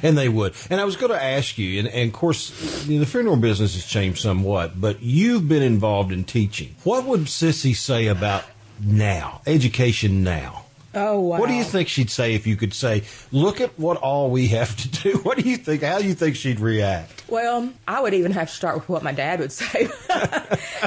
And 0.02 0.16
they 0.16 0.28
would. 0.28 0.54
And 0.70 0.80
I 0.80 0.84
was 0.84 0.96
going 0.96 1.10
to 1.12 1.20
ask 1.22 1.58
you, 1.58 1.80
and, 1.80 1.88
and 1.88 2.08
of 2.10 2.12
course, 2.14 2.86
you 2.86 2.94
know, 2.94 3.00
the 3.00 3.06
funeral 3.06 3.36
business 3.36 3.74
has 3.74 3.84
changed 3.84 4.20
somewhat, 4.20 4.80
but 4.80 5.02
you've 5.02 5.48
been 5.48 5.62
involved 5.62 6.12
in 6.12 6.22
teaching. 6.24 6.74
What 6.84 7.04
would 7.04 7.22
Sissy 7.22 7.74
say 7.74 8.06
about 8.06 8.44
now, 8.80 9.40
education 9.46 10.22
now? 10.22 10.61
Oh 10.94 11.20
wow! 11.20 11.38
What 11.38 11.48
do 11.48 11.54
you 11.54 11.64
think 11.64 11.88
she'd 11.88 12.10
say 12.10 12.34
if 12.34 12.46
you 12.46 12.56
could 12.56 12.74
say, 12.74 13.04
look 13.30 13.60
at 13.60 13.78
what 13.78 13.96
all 13.98 14.30
we 14.30 14.48
have 14.48 14.76
to 14.76 14.88
do? 14.88 15.18
What 15.22 15.38
do 15.38 15.48
you 15.48 15.56
think? 15.56 15.82
How 15.82 15.98
do 15.98 16.06
you 16.06 16.14
think 16.14 16.36
she'd 16.36 16.60
react? 16.60 17.24
Well, 17.28 17.70
I 17.88 18.00
would 18.00 18.12
even 18.14 18.32
have 18.32 18.48
to 18.48 18.54
start 18.54 18.76
with 18.76 18.88
what 18.88 19.02
my 19.02 19.12
dad 19.12 19.40
would 19.40 19.52
say. 19.52 19.88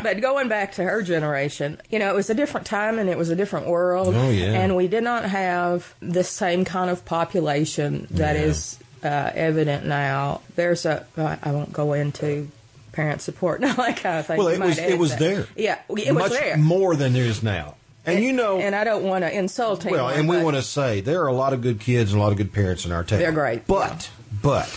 but 0.04 0.22
going 0.22 0.48
back 0.48 0.74
to 0.74 0.84
her 0.84 1.02
generation, 1.02 1.80
you 1.90 2.00
know, 2.00 2.10
it 2.12 2.16
was 2.16 2.30
a 2.30 2.36
different 2.36 2.68
time 2.68 3.00
and 3.00 3.10
it 3.10 3.18
was 3.18 3.30
a 3.30 3.36
different 3.36 3.68
world. 3.68 4.14
Oh, 4.16 4.30
yeah. 4.30 4.54
And 4.54 4.76
we 4.76 4.88
did 4.88 5.04
not 5.04 5.26
have 5.26 5.94
the 6.02 6.24
same 6.24 6.66
kind 6.66 6.90
of 6.90 7.04
population 7.06 8.08
that 8.12 8.36
Yeah. 8.36 8.42
is 8.44 8.78
uh, 9.04 9.32
evident 9.34 9.86
now. 9.86 10.42
There's 10.56 10.86
a, 10.86 11.06
I 11.18 11.38
I 11.44 11.52
won't 11.52 11.74
go 11.74 11.94
into 11.94 12.50
parent 12.92 13.22
support 13.22 13.62
and 13.62 13.70
all 13.72 13.78
that 13.86 13.98
kind 13.98 14.20
of 14.20 14.26
thing. 14.28 14.38
Well, 14.38 14.48
it 14.48 14.60
was 14.60 14.78
it 14.78 14.98
was 15.00 15.12
that. 15.12 15.20
there. 15.20 15.48
Yeah, 15.56 15.80
it 15.90 16.14
Much 16.14 16.24
was 16.30 16.32
there. 16.40 16.58
more 16.58 16.96
than 16.96 17.14
there 17.14 17.26
is 17.26 17.42
now. 17.44 17.76
And, 18.06 18.24
you 18.24 18.32
know, 18.34 18.60
and 18.60 18.76
I 18.76 18.84
don't 18.84 19.04
want 19.04 19.24
to 19.24 19.36
insult 19.36 19.86
anyone. 19.86 20.06
Well, 20.06 20.14
and 20.14 20.30
we 20.30 20.38
want 20.44 20.56
to 20.58 20.62
say 20.62 21.02
there 21.02 21.22
are 21.24 21.28
a 21.28 21.34
lot 21.34 21.54
of 21.54 21.62
good 21.62 21.80
kids 21.80 22.12
and 22.14 22.22
a 22.22 22.24
lot 22.24 22.32
of 22.32 22.38
good 22.38 22.54
parents 22.54 22.86
in 22.86 22.92
our 22.92 23.04
town. 23.04 23.20
They're 23.20 23.32
great, 23.32 23.66
but 23.68 24.10
but 24.42 24.70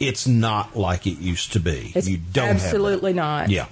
it's 0.00 0.26
not 0.26 0.76
like 0.76 1.06
it 1.06 1.18
used 1.18 1.52
to 1.52 1.60
be. 1.60 1.92
It's 1.94 2.08
you 2.08 2.18
don't 2.32 2.48
have 2.48 2.56
absolutely 2.56 3.12
not. 3.12 3.48
Yeah, 3.48 3.66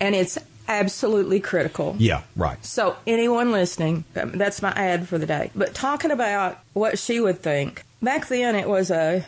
And 0.00 0.14
it's 0.14 0.38
absolutely 0.68 1.40
critical. 1.40 1.94
yeah, 1.98 2.22
right. 2.36 2.64
So, 2.64 2.96
anyone 3.06 3.50
listening, 3.52 4.04
um, 4.16 4.32
that's 4.32 4.62
my 4.62 4.70
ad 4.70 5.08
for 5.08 5.18
the 5.18 5.26
day. 5.26 5.50
But 5.54 5.74
talking 5.74 6.10
about 6.10 6.58
what 6.72 6.98
she 6.98 7.20
would 7.20 7.40
think, 7.40 7.82
back 8.02 8.28
then 8.28 8.54
it 8.54 8.68
was 8.68 8.90
a- 8.90 9.24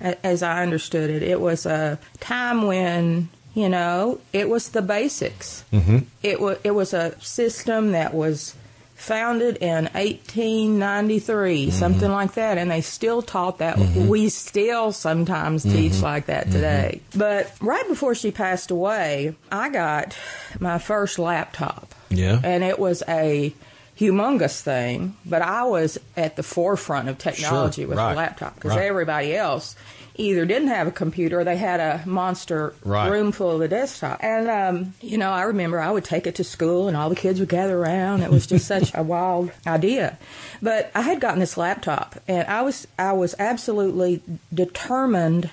as 0.00 0.42
I 0.42 0.62
understood 0.62 1.10
it, 1.10 1.22
it 1.22 1.40
was 1.40 1.64
a 1.64 1.98
time 2.20 2.66
when, 2.66 3.28
you 3.58 3.68
know, 3.68 4.20
it 4.32 4.48
was 4.48 4.68
the 4.68 4.82
basics. 4.82 5.64
Mm-hmm. 5.72 5.98
It, 6.22 6.40
was, 6.40 6.58
it 6.62 6.70
was 6.70 6.94
a 6.94 7.20
system 7.20 7.90
that 7.90 8.14
was 8.14 8.54
founded 8.94 9.56
in 9.56 9.86
1893, 9.86 11.66
mm-hmm. 11.66 11.70
something 11.72 12.10
like 12.10 12.34
that, 12.34 12.56
and 12.56 12.70
they 12.70 12.80
still 12.80 13.20
taught 13.20 13.58
that. 13.58 13.76
Mm-hmm. 13.76 14.06
We 14.06 14.28
still 14.28 14.92
sometimes 14.92 15.64
mm-hmm. 15.64 15.76
teach 15.76 16.00
like 16.00 16.26
that 16.26 16.52
today. 16.52 17.00
But 17.16 17.52
right 17.60 17.86
before 17.88 18.14
she 18.14 18.30
passed 18.30 18.70
away, 18.70 19.34
I 19.50 19.70
got 19.70 20.16
my 20.60 20.78
first 20.78 21.18
laptop. 21.18 21.92
Yeah. 22.10 22.40
And 22.42 22.62
it 22.62 22.78
was 22.78 23.02
a 23.08 23.52
humongous 23.98 24.60
thing, 24.60 25.16
but 25.26 25.42
I 25.42 25.64
was 25.64 25.98
at 26.16 26.36
the 26.36 26.44
forefront 26.44 27.08
of 27.08 27.18
technology 27.18 27.82
Sure, 27.82 27.88
with 27.88 27.98
right, 27.98 28.12
a 28.12 28.16
laptop 28.16 28.54
because 28.54 28.76
right. 28.76 28.86
everybody 28.86 29.34
else 29.34 29.74
either 30.18 30.44
didn't 30.44 30.68
have 30.68 30.86
a 30.86 30.90
computer 30.90 31.40
or 31.40 31.44
they 31.44 31.56
had 31.56 31.80
a 31.80 32.02
monster 32.06 32.74
Right. 32.84 33.08
room 33.10 33.32
full 33.32 33.50
of 33.52 33.60
a 33.60 33.68
desktop. 33.68 34.18
And, 34.22 34.48
um, 34.50 34.94
you 35.00 35.16
know, 35.16 35.30
I 35.30 35.42
remember 35.44 35.80
I 35.80 35.90
would 35.90 36.04
take 36.04 36.26
it 36.26 36.34
to 36.34 36.44
school 36.44 36.88
and 36.88 36.96
all 36.96 37.08
the 37.08 37.14
kids 37.16 37.38
would 37.40 37.48
gather 37.48 37.78
around. 37.78 38.22
It 38.22 38.30
was 38.30 38.46
just 38.46 38.66
such 38.74 38.90
a 38.94 39.02
wild 39.02 39.50
idea. 39.66 40.18
But 40.60 40.90
I 40.94 41.02
had 41.02 41.20
gotten 41.20 41.38
this 41.38 41.56
laptop 41.56 42.16
and 42.28 42.46
I 42.48 42.62
was, 42.62 42.86
I 42.98 43.12
was 43.12 43.34
absolutely 43.38 44.20
determined 44.52 45.50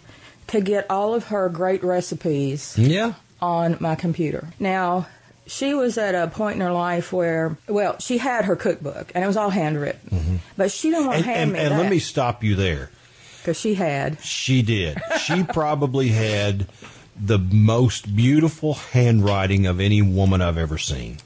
to 0.47 0.61
get 0.61 0.85
all 0.89 1.13
of 1.13 1.25
her 1.27 1.49
great 1.49 1.83
recipes 1.83 2.75
Yeah. 2.77 3.13
on 3.41 3.77
my 3.79 3.95
computer. 3.95 4.47
Now, 4.59 5.07
she 5.47 5.73
was 5.75 5.97
at 5.97 6.15
a 6.15 6.27
point 6.27 6.55
in 6.55 6.61
her 6.61 6.71
life 6.71 7.13
where, 7.13 7.57
well, 7.67 7.97
she 7.99 8.17
had 8.17 8.45
her 8.45 8.55
cookbook 8.55 9.11
and 9.13 9.23
it 9.23 9.27
was 9.27 9.37
all 9.37 9.51
handwritten, 9.51 10.39
but 10.57 10.71
she 10.71 10.89
didn't 10.89 11.05
want 11.07 11.17
And, 11.17 11.25
to 11.25 11.29
hand 11.29 11.41
and, 11.41 11.53
me 11.53 11.59
and 11.59 11.71
that 11.73 11.79
let 11.81 11.89
me 11.91 11.99
stop 11.99 12.43
you 12.43 12.55
there. 12.55 12.89
Because 13.45 13.59
she 13.59 13.75
had. 13.75 14.19
She 14.21 14.63
did. 14.63 14.99
She 15.23 15.43
probably 15.53 16.07
had 16.07 16.65
the 17.15 17.37
most 17.37 18.15
beautiful 18.15 18.73
handwriting 18.73 19.67
of 19.67 19.79
any 19.79 20.01
woman 20.01 20.41
I've 20.41 20.57
ever 20.57 20.79
seen. 20.79 21.17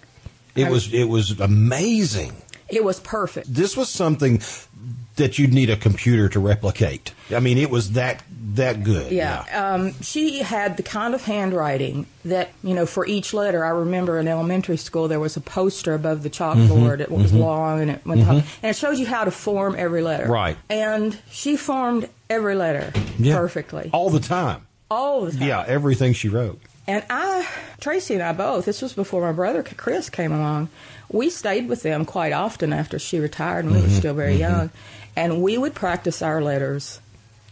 It 0.54 0.70
was 0.70 0.94
it 0.94 1.06
was 1.06 1.40
amazing. 1.40 2.36
It 2.68 2.84
was 2.84 3.00
perfect. 3.00 3.54
This 3.54 3.78
was 3.78 3.90
something 3.90 4.42
that 5.20 5.38
you'd 5.38 5.54
need 5.54 5.70
a 5.70 5.78
computer 5.78 6.28
to 6.30 6.40
replicate. 6.40 7.14
I 7.34 7.40
mean, 7.40 7.58
it 7.58 7.70
was 7.70 7.92
that 7.92 8.24
that 8.56 8.84
good. 8.84 9.12
Yeah. 9.12 9.46
Um, 9.54 9.94
she 10.02 10.40
had 10.40 10.76
the 10.78 10.84
kind 10.84 11.14
of 11.14 11.24
handwriting 11.24 12.08
that, 12.26 12.50
you 12.64 12.74
know, 12.74 12.86
for 12.86 13.06
each 13.06 13.34
letter, 13.34 13.64
I 13.64 13.70
remember 13.70 14.20
in 14.20 14.28
elementary 14.28 14.78
school 14.78 15.08
there 15.08 15.20
was 15.20 15.38
a 15.38 15.42
poster 15.42 15.94
above 15.94 16.24
the 16.24 16.30
chalkboard. 16.30 16.68
Mm-hmm. 16.68 17.02
It 17.02 17.12
was 17.12 17.32
mm-hmm. 17.32 17.42
long 17.42 17.82
and 17.82 17.92
it 17.92 18.06
went 18.06 18.22
up. 18.22 18.28
Mm-hmm. 18.28 18.66
And 18.66 18.70
it 18.72 18.76
showed 18.76 18.98
you 18.98 19.06
how 19.06 19.24
to 19.24 19.32
form 19.32 19.76
every 19.78 20.02
letter. 20.02 20.28
Right. 20.28 20.58
And 20.70 21.18
she 21.30 21.58
formed 21.58 22.10
every 22.30 22.56
letter 22.56 22.92
Yeah. 23.18 23.38
perfectly. 23.38 23.90
all 23.94 24.10
the 24.10 24.20
time. 24.20 24.66
All 24.90 25.26
the 25.26 25.32
time. 25.32 25.48
Yeah, 25.48 25.64
everything 25.68 26.14
she 26.14 26.30
wrote. 26.30 26.60
And 26.88 27.04
I, 27.08 27.48
Tracy 27.80 28.16
and 28.16 28.24
I 28.24 28.34
both, 28.34 28.66
this 28.66 28.82
was 28.82 28.94
before 28.94 29.22
my 29.22 29.32
brother 29.32 29.62
Chris 29.62 30.10
came 30.10 30.32
along, 30.32 30.70
we 31.12 31.30
stayed 31.30 31.70
with 31.70 31.84
them 31.84 32.04
quite 32.04 32.34
often 32.34 32.74
after 32.74 32.98
she 32.98 33.20
retired 33.20 33.66
and 33.66 33.76
we 33.76 33.82
were 33.82 33.90
still 33.90 34.16
very 34.16 34.36
young. 34.36 34.72
And 35.20 35.42
we 35.42 35.58
would 35.58 35.76
practice 35.76 36.22
our 36.22 36.42
letters 36.42 37.02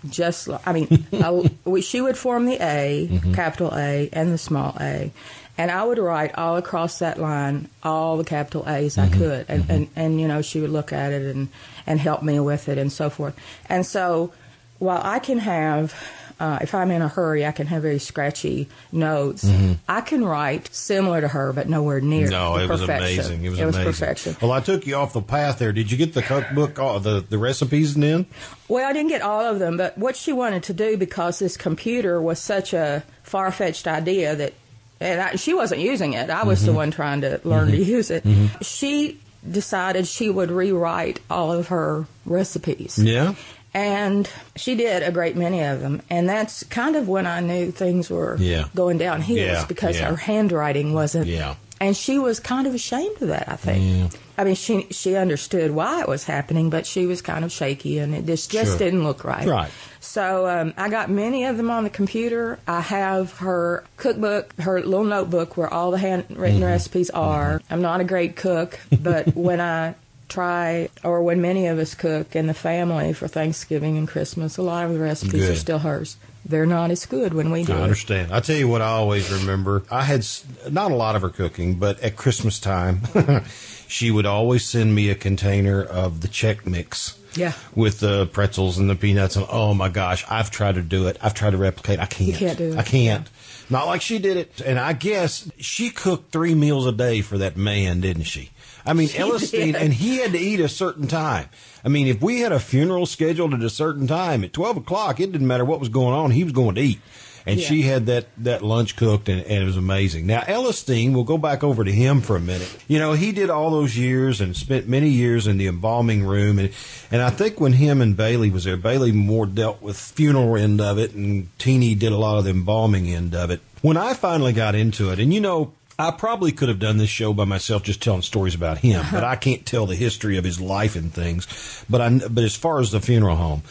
just 0.10 0.48
like, 0.48 0.66
I 0.66 0.72
mean, 0.72 1.06
I, 1.14 1.52
we, 1.66 1.82
she 1.82 2.00
would 2.00 2.18
form 2.18 2.46
the 2.46 2.56
A, 2.56 3.10
mm-hmm. 3.12 3.34
capital 3.34 3.74
A, 3.76 4.10
and 4.14 4.32
the 4.32 4.38
small 4.38 4.78
a. 4.80 5.12
And 5.58 5.70
I 5.70 5.84
would 5.84 5.98
write 5.98 6.36
all 6.36 6.56
across 6.56 7.00
that 7.00 7.20
line 7.20 7.68
all 7.84 8.16
the 8.16 8.24
capital 8.24 8.64
A's 8.70 8.98
I 8.98 9.08
mm-hmm. 9.08 9.20
could. 9.20 9.46
And, 9.50 9.64
mm-hmm. 9.64 9.72
and, 9.72 9.90
and, 9.98 10.22
you 10.22 10.30
know, 10.30 10.42
she 10.42 10.62
would 10.62 10.70
look 10.70 10.94
at 10.94 11.12
it 11.12 11.36
and, 11.36 11.50
and 11.86 12.00
help 12.00 12.24
me 12.24 12.40
with 12.40 12.70
it 12.70 12.78
and 12.78 12.90
so 12.90 13.10
forth. 13.10 13.38
And 13.68 13.86
so 13.86 14.32
while 14.80 15.02
I 15.04 15.20
can 15.20 15.40
have, 15.40 15.94
uh, 16.40 16.60
if 16.62 16.76
I'm 16.76 16.92
in 16.92 17.02
a 17.02 17.08
hurry, 17.08 17.46
I 17.46 17.52
can 17.52 17.68
have 17.68 17.82
very 17.82 18.00
scratchy 18.00 18.70
notes. 18.92 19.44
Mm-hmm. 19.44 19.74
I 19.88 20.02
can 20.02 20.24
write 20.24 20.74
similar 20.74 21.22
to 21.22 21.28
her, 21.28 21.52
but 21.52 21.68
nowhere 21.68 22.00
near. 22.00 22.30
No, 22.30 22.58
it 22.58 22.70
was 22.70 22.82
perfection. 22.82 23.20
amazing. 23.20 23.44
It 23.44 23.50
was 23.50 23.60
it 23.60 23.66
was 23.66 23.76
amazing. 23.76 23.92
perfection. 23.92 24.38
Well, 24.42 24.52
I 24.52 24.60
took 24.60 24.86
you 24.86 24.96
off 24.96 25.14
the 25.14 25.22
path 25.22 25.58
there. 25.58 25.74
Did 25.74 25.92
you 25.92 25.98
get 25.98 26.14
the 26.14 26.22
cookbook, 26.22 26.78
all 26.80 27.00
the 27.00 27.22
the 27.22 27.38
recipes 27.38 27.96
then? 27.96 28.28
Well, 28.68 28.88
I 28.88 28.94
didn't 28.94 29.10
get 29.10 29.22
all 29.22 29.46
of 29.46 29.60
them, 29.60 29.78
but 29.78 29.98
what 29.98 30.16
she 30.16 30.32
wanted 30.32 30.64
to 30.64 30.74
do 30.74 30.98
because 30.98 31.40
this 31.40 31.58
computer 31.58 32.22
was 32.22 32.40
such 32.40 32.74
a 32.74 33.04
far 33.24 33.52
fetched 33.52 33.88
idea 33.88 34.36
that, 34.36 34.54
and 35.00 35.22
I, 35.22 35.36
she 35.36 35.54
wasn't 35.54 35.82
using 35.82 36.14
it. 36.14 36.30
I 36.30 36.44
was 36.44 36.62
the 36.62 36.68
mm-hmm. 36.68 36.78
one 36.78 36.92
trying 36.92 37.22
to 37.22 37.42
learn 37.44 37.72
to 37.72 37.78
mm-hmm. 37.78 37.90
use 37.90 38.12
it. 38.12 38.24
She 38.62 39.20
decided 39.50 40.08
she 40.08 40.30
would 40.30 40.52
rewrite 40.52 41.20
all 41.30 41.52
of 41.52 41.70
her 41.70 42.06
recipes. 42.26 43.00
Yeah. 43.02 43.36
And 43.74 44.30
she 44.56 44.76
did 44.76 45.04
a 45.04 45.12
great 45.12 45.36
many 45.36 45.62
of 45.64 45.82
them. 45.82 46.02
And 46.10 46.28
that's 46.28 46.64
kind 46.64 46.96
of 46.96 47.08
when 47.08 47.28
I 47.28 47.42
knew 47.42 47.72
things 47.72 48.10
were 48.10 48.36
Yeah. 48.40 48.66
going 48.76 48.98
downhill 48.98 49.38
Yeah, 49.38 49.66
because 49.68 50.00
yeah. 50.00 50.10
her 50.10 50.16
handwriting 50.16 50.94
wasn't 50.94 51.28
Yeah. 51.28 51.56
and 51.80 51.96
she 51.96 52.18
was 52.18 52.40
kind 52.40 52.66
of 52.66 52.74
ashamed 52.74 53.22
of 53.22 53.28
that. 53.28 53.48
I 53.48 53.56
think. 53.56 54.14
I 54.40 54.44
mean, 54.44 54.56
she 54.56 54.88
she 54.92 55.16
understood 55.16 55.72
why 55.72 56.02
it 56.02 56.08
was 56.08 56.24
happening, 56.24 56.70
but 56.70 56.86
she 56.86 57.06
was 57.08 57.22
kind 57.24 57.44
of 57.44 57.52
shaky, 57.52 57.98
and 58.00 58.14
it 58.16 58.26
just 58.26 58.50
just 58.52 58.72
Sure. 58.72 58.78
didn't 58.78 59.04
look 59.04 59.24
right. 59.24 59.48
Right. 59.48 59.70
So 60.00 60.48
um, 60.48 60.74
I 60.78 60.90
got 60.90 61.10
many 61.10 61.44
of 61.46 61.58
them 61.58 61.70
on 61.70 61.84
the 61.84 61.90
computer. 61.90 62.60
I 62.68 62.82
have 62.82 63.34
her 63.40 63.84
cookbook, 63.98 64.54
her 64.60 64.80
little 64.82 65.04
notebook 65.06 65.58
where 65.58 65.72
all 65.72 65.92
the 65.92 65.98
handwritten 65.98 66.64
recipes 66.64 67.10
are. 67.10 67.62
I'm 67.70 67.82
not 67.82 68.00
a 68.00 68.04
great 68.06 68.36
cook, 68.36 68.80
but 69.02 69.36
when 69.36 69.60
I 69.60 69.96
try, 70.30 70.90
or 71.04 71.22
when 71.24 71.42
many 71.42 71.68
of 71.68 71.80
us 71.80 71.96
cook 71.96 72.36
in 72.36 72.48
the 72.48 72.54
family 72.54 73.14
for 73.14 73.28
Thanksgiving 73.28 73.98
and 73.98 74.08
Christmas, 74.08 74.58
a 74.58 74.62
lot 74.62 74.86
of 74.86 74.94
the 74.94 75.00
recipes 75.00 75.50
are 75.50 75.56
still 75.56 75.80
hers. 75.80 76.18
They're 76.46 76.66
not 76.66 76.92
as 76.92 77.06
good 77.06 77.34
when 77.34 77.52
we 77.52 77.64
do 77.64 77.74
I 77.74 77.80
it. 77.80 77.82
understand. 77.82 78.32
I 78.32 78.40
tell 78.40 78.56
you 78.56 78.70
what, 78.70 78.82
I 78.82 78.88
always 78.88 79.30
remember. 79.32 79.84
I 79.92 80.04
had 80.04 80.26
not 80.72 80.92
a 80.92 80.96
lot 80.96 81.16
of 81.18 81.22
her 81.22 81.30
cooking, 81.30 81.76
but 81.76 82.00
at 82.00 82.16
Christmas 82.16 82.60
time, 82.60 83.02
she 83.88 84.12
would 84.12 84.26
always 84.26 84.64
send 84.64 84.96
me 84.96 85.10
a 85.10 85.16
container 85.16 85.84
of 85.84 86.22
the 86.22 86.28
Chex 86.28 86.66
mix. 86.66 87.18
Yeah. 87.36 87.54
With 87.76 88.00
the 88.00 88.26
pretzels 88.28 88.80
and 88.80 88.90
the 88.90 88.96
peanuts, 88.96 89.36
and 89.36 89.46
oh 89.50 89.74
my 89.76 89.90
gosh, 89.90 90.26
I've 90.28 90.50
tried 90.50 90.76
to 90.76 90.82
do 90.82 91.08
it. 91.08 91.18
I've 91.22 91.36
tried 91.36 91.52
to 91.52 91.58
replicate. 91.58 92.00
I 92.00 92.08
can't. 92.08 92.36
can't 92.36 92.58
do 92.58 92.72
it. 92.72 92.78
I 92.78 92.84
can't. 92.84 93.30
Not 93.70 93.86
like 93.86 94.02
she 94.02 94.18
did 94.18 94.38
it. 94.38 94.62
And 94.62 94.80
I 94.80 94.94
guess 94.94 95.52
she 95.58 95.90
cooked 95.92 96.32
three 96.32 96.56
meals 96.56 96.88
a 96.88 96.92
day 96.92 97.22
for 97.22 97.38
that 97.38 97.56
man, 97.58 98.02
didn't 98.02 98.24
she? 98.24 98.50
I 98.88 98.94
mean, 98.94 99.08
She 99.10 99.18
Elesteen, 99.18 99.74
did. 99.74 99.76
and 99.76 99.94
he 99.94 100.18
had 100.18 100.32
to 100.32 100.40
eat 100.40 100.60
a 100.60 100.70
certain 100.70 101.08
time. 101.08 101.50
I 101.84 101.90
mean, 101.90 102.08
if 102.08 102.22
we 102.22 102.40
had 102.40 102.52
a 102.52 102.60
funeral 102.60 103.06
scheduled 103.06 103.54
at 103.54 103.62
a 103.62 103.70
certain 103.70 104.08
time 104.08 104.44
at 104.44 104.54
twelve 104.54 104.78
o'clock, 104.78 105.20
it 105.20 105.32
didn't 105.32 105.48
matter 105.48 105.66
what 105.66 105.80
was 105.80 105.90
going 105.90 106.14
on; 106.14 106.32
he 106.32 106.44
was 106.44 106.54
going 106.54 106.76
to 106.76 106.82
eat. 106.82 107.00
And 107.46 107.62
Yeah. 107.62 107.68
she 107.68 107.84
had 107.84 108.08
that 108.08 108.26
that 108.40 108.62
lunch 108.62 108.98
cooked, 108.98 109.30
and, 109.30 109.40
and 109.42 109.64
it 109.64 109.66
was 109.66 109.78
amazing. 109.78 110.28
Now, 110.28 110.42
Elesteen, 110.42 111.14
we'll 111.14 111.24
go 111.24 111.38
back 111.38 111.64
over 111.64 111.86
to 111.86 111.92
him 111.92 112.20
for 112.20 112.36
a 112.36 112.42
minute. 112.42 112.68
You 112.90 113.00
know, 113.00 113.14
he 113.14 113.32
did 113.32 113.50
all 113.50 113.70
those 113.72 113.96
years 113.98 114.42
and 114.42 114.54
spent 114.54 114.86
many 114.90 115.08
years 115.08 115.48
in 115.48 115.58
the 115.58 115.68
embalming 115.68 116.26
room, 116.26 116.60
and 116.60 116.72
and 117.10 117.22
I 117.22 117.30
think 117.30 117.62
when 117.62 117.72
him 117.74 118.02
and 118.02 118.18
Bailey 118.18 118.50
was 118.50 118.66
there, 118.66 118.76
Bailey 118.76 119.14
more 119.14 119.46
dealt 119.46 119.82
with 119.82 119.98
funeral 119.98 120.58
end 120.58 120.82
of 120.82 120.98
it, 120.98 121.14
and 121.14 121.48
Teeny 121.58 121.96
did 121.96 122.12
a 122.12 122.18
lot 122.18 122.38
of 122.38 122.44
the 122.44 122.50
embalming 122.50 123.08
end 123.08 123.34
of 123.34 123.50
it. 123.50 123.62
When 123.82 123.96
I 123.96 124.14
finally 124.14 124.52
got 124.52 124.76
into 124.76 125.12
it, 125.12 125.20
and 125.20 125.34
you 125.34 125.40
know. 125.40 125.72
I 126.00 126.12
probably 126.12 126.52
could 126.52 126.70
have 126.70 126.80
done 126.80 126.98
this 126.98 127.10
show 127.10 127.34
by 127.34 127.46
myself, 127.46 127.84
just 127.84 128.02
telling 128.02 128.22
stories 128.22 128.54
about 128.54 128.80
him, 128.80 129.04
but 129.12 129.24
I 129.24 129.36
can't 129.38 129.66
tell 129.66 129.86
the 129.86 129.96
history 129.96 130.38
of 130.38 130.44
his 130.44 130.62
life 130.62 130.96
and 130.96 131.12
things. 131.12 131.84
But 131.90 132.02
I, 132.02 132.10
but 132.30 132.44
as 132.44 132.56
far 132.56 132.80
as 132.80 132.92
the 132.92 133.02
funeral 133.02 133.36
home, 133.36 133.64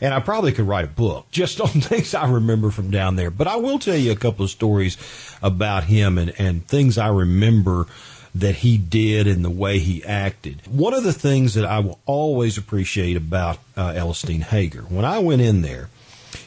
and 0.00 0.12
I 0.12 0.20
probably 0.20 0.52
could 0.52 0.66
write 0.66 0.84
a 0.84 0.88
book 0.88 1.26
just 1.30 1.60
on 1.60 1.68
things 1.68 2.14
I 2.14 2.30
remember 2.30 2.70
from 2.70 2.90
down 2.90 3.16
there. 3.16 3.30
But 3.30 3.48
I 3.48 3.56
will 3.56 3.78
tell 3.78 3.96
you 3.96 4.12
a 4.12 4.16
couple 4.16 4.44
of 4.44 4.50
stories 4.50 4.96
about 5.42 5.84
him 5.84 6.18
and, 6.18 6.32
and 6.38 6.66
things 6.66 6.96
I 6.98 7.08
remember 7.08 7.86
that 8.34 8.56
he 8.56 8.76
did 8.76 9.26
and 9.26 9.44
the 9.44 9.50
way 9.50 9.78
he 9.78 10.04
acted. 10.04 10.60
One 10.66 10.92
of 10.92 11.04
the 11.04 11.12
things 11.12 11.54
that 11.54 11.64
I 11.64 11.78
will 11.78 12.00
always 12.04 12.58
appreciate 12.58 13.16
about 13.16 13.58
uh, 13.76 13.92
Elesteen 13.92 14.42
Hager, 14.42 14.82
when 14.82 15.04
I 15.04 15.20
went 15.20 15.40
in 15.40 15.62
there, 15.62 15.88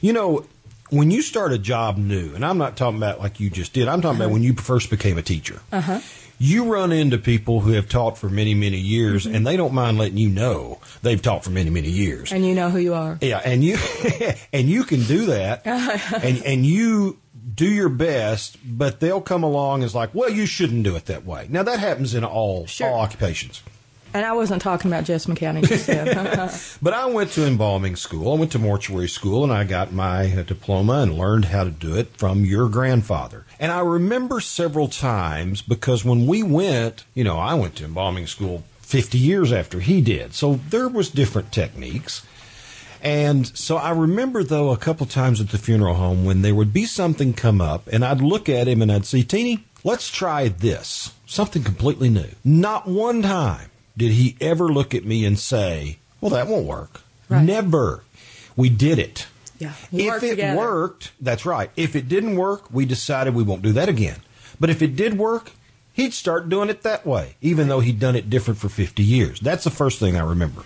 you 0.02 0.12
know, 0.12 0.46
when 0.90 1.12
you 1.12 1.22
start 1.22 1.52
a 1.52 1.58
job 1.58 1.98
new, 1.98 2.34
and 2.36 2.46
I'm 2.46 2.58
not 2.58 2.78
talking 2.78 2.98
about 2.98 3.20
like 3.20 3.40
you 3.40 3.50
just 3.50 3.74
did, 3.74 3.88
I'm 3.88 4.02
talking 4.02 4.20
about 4.20 4.32
when 4.32 4.44
you 4.44 4.54
first 4.54 4.90
became 4.90 5.18
a 5.18 5.22
teacher. 5.22 5.62
Uh-huh. 5.72 6.00
You 6.40 6.72
run 6.72 6.92
into 6.92 7.18
people 7.18 7.62
who 7.62 7.72
have 7.72 7.90
taught 7.90 8.16
for 8.18 8.30
many, 8.30 8.54
many 8.54 8.78
years, 8.78 9.26
and 9.26 9.46
they 9.46 9.58
don't 9.58 9.74
mind 9.74 9.98
letting 9.98 10.18
you 10.20 10.30
know 10.30 10.80
they've 11.02 11.22
taught 11.22 11.44
for 11.44 11.50
many, 11.50 11.72
many 11.72 11.90
years. 11.90 12.32
And 12.32 12.46
you 12.46 12.54
know 12.54 12.70
who 12.70 12.78
you 12.78 12.94
are. 12.94 13.18
Yeah, 13.22 13.42
and 13.44 13.64
you 13.64 13.78
and 14.54 14.70
you 14.70 14.84
can 14.84 15.02
do 15.04 15.26
that, 15.28 15.66
and 16.24 16.44
and 16.46 16.66
you 16.66 17.18
do 17.56 17.66
your 17.66 17.90
best, 17.90 18.58
but 18.64 19.00
they'll 19.00 19.22
come 19.22 19.42
along 19.42 19.82
as 19.82 19.96
like, 19.96 20.14
well, 20.14 20.30
you 20.30 20.46
shouldn't 20.46 20.84
do 20.84 20.96
it 20.96 21.06
that 21.08 21.26
way. 21.26 21.48
Now 21.50 21.64
that 21.64 21.80
happens 21.80 22.14
in 22.14 22.24
all 22.24 22.68
Sure. 22.68 22.88
all 22.90 23.00
occupations. 23.00 23.64
And 24.18 24.26
I 24.26 24.34
wasn't 24.34 24.64
talking 24.64 24.90
about 24.90 25.04
Jess 25.04 25.28
McCowney. 25.28 25.62
But 26.82 26.94
I 26.96 27.06
went 27.06 27.30
to 27.34 27.46
embalming 27.46 27.96
school. 27.96 28.34
I 28.34 28.40
went 28.40 28.52
to 28.54 28.60
mortuary 28.60 29.08
school, 29.08 29.44
and 29.44 29.54
I 29.54 29.64
got 29.64 29.92
my 29.92 30.44
diploma 30.48 31.02
and 31.02 31.20
learned 31.20 31.46
how 31.46 31.64
to 31.64 31.70
do 31.70 31.96
it 31.96 32.18
from 32.18 32.44
your 32.44 32.68
grandfather. 32.68 33.46
And 33.60 33.72
I 33.72 33.82
remember 33.82 34.40
several 34.40 34.88
times 34.88 35.62
because 35.62 36.04
when 36.04 36.26
we 36.26 36.42
went, 36.42 37.06
you 37.14 37.24
know, 37.24 37.38
I 37.38 37.54
went 37.54 37.76
to 37.76 37.86
embalming 37.86 38.26
school 38.26 38.64
50 38.80 39.20
years 39.20 39.54
after 39.54 39.82
he 39.82 40.02
did, 40.02 40.34
so 40.34 40.62
there 40.72 40.88
was 40.88 41.12
different 41.12 41.52
techniques. 41.52 42.26
And 43.04 43.46
so 43.56 43.78
I 43.78 43.92
remember 43.92 44.44
though 44.44 44.72
a 44.72 44.78
couple 44.78 45.06
times 45.06 45.40
at 45.40 45.50
the 45.50 45.60
funeral 45.60 45.94
home 45.94 46.26
when 46.26 46.42
there 46.42 46.56
would 46.56 46.74
be 46.74 46.86
something 46.86 47.34
come 47.34 47.62
up 47.62 47.88
and 47.92 48.04
I'd 48.04 48.22
look 48.22 48.50
at 48.50 48.68
him 48.68 48.82
and 48.82 48.92
I'd 48.92 49.06
say, 49.06 49.22
Teeny, 49.22 49.64
let's 49.84 50.10
try 50.10 50.48
this. 50.48 51.14
Something 51.28 51.64
completely 51.64 52.10
new. 52.10 52.30
Not 52.44 52.88
one 52.88 53.22
time 53.22 53.70
did 53.98 54.12
he 54.12 54.38
ever 54.40 54.70
look 54.70 54.94
at 54.94 55.04
me 55.04 55.26
and 55.26 55.38
say, 55.38 55.98
Well, 56.22 56.32
that 56.32 56.48
won't 56.48 56.66
work. 56.66 57.02
Right. 57.28 57.44
Never. 57.44 58.04
We 58.56 58.70
did 58.70 59.00
it. 59.00 59.28
Yeah. 59.60 59.74
If 59.92 60.24
it 60.24 60.30
together. 60.32 60.58
worked, 60.58 61.12
that's 61.20 61.46
right. 61.46 61.72
If 61.76 61.96
it 61.96 62.08
didn't 62.08 62.36
work, 62.36 62.72
we 62.72 62.86
decided 62.86 63.34
we 63.34 63.44
won't 63.44 63.64
do 63.64 63.74
that 63.74 63.90
again. 63.90 64.22
But 64.60 64.70
if 64.70 64.82
it 64.82 64.96
did 64.96 65.18
work, 65.18 65.52
he'd 65.94 66.14
start 66.14 66.48
doing 66.48 66.70
it 66.70 66.84
that 66.84 67.06
way, 67.06 67.36
even 67.42 67.68
though 67.68 67.80
he'd 67.80 68.00
done 68.00 68.16
it 68.16 68.30
different 68.30 68.60
for 68.60 68.70
50 68.70 69.04
years. 69.04 69.40
That's 69.40 69.64
the 69.64 69.72
first 69.72 70.00
thing 70.00 70.16
I 70.16 70.24
remember. 70.24 70.64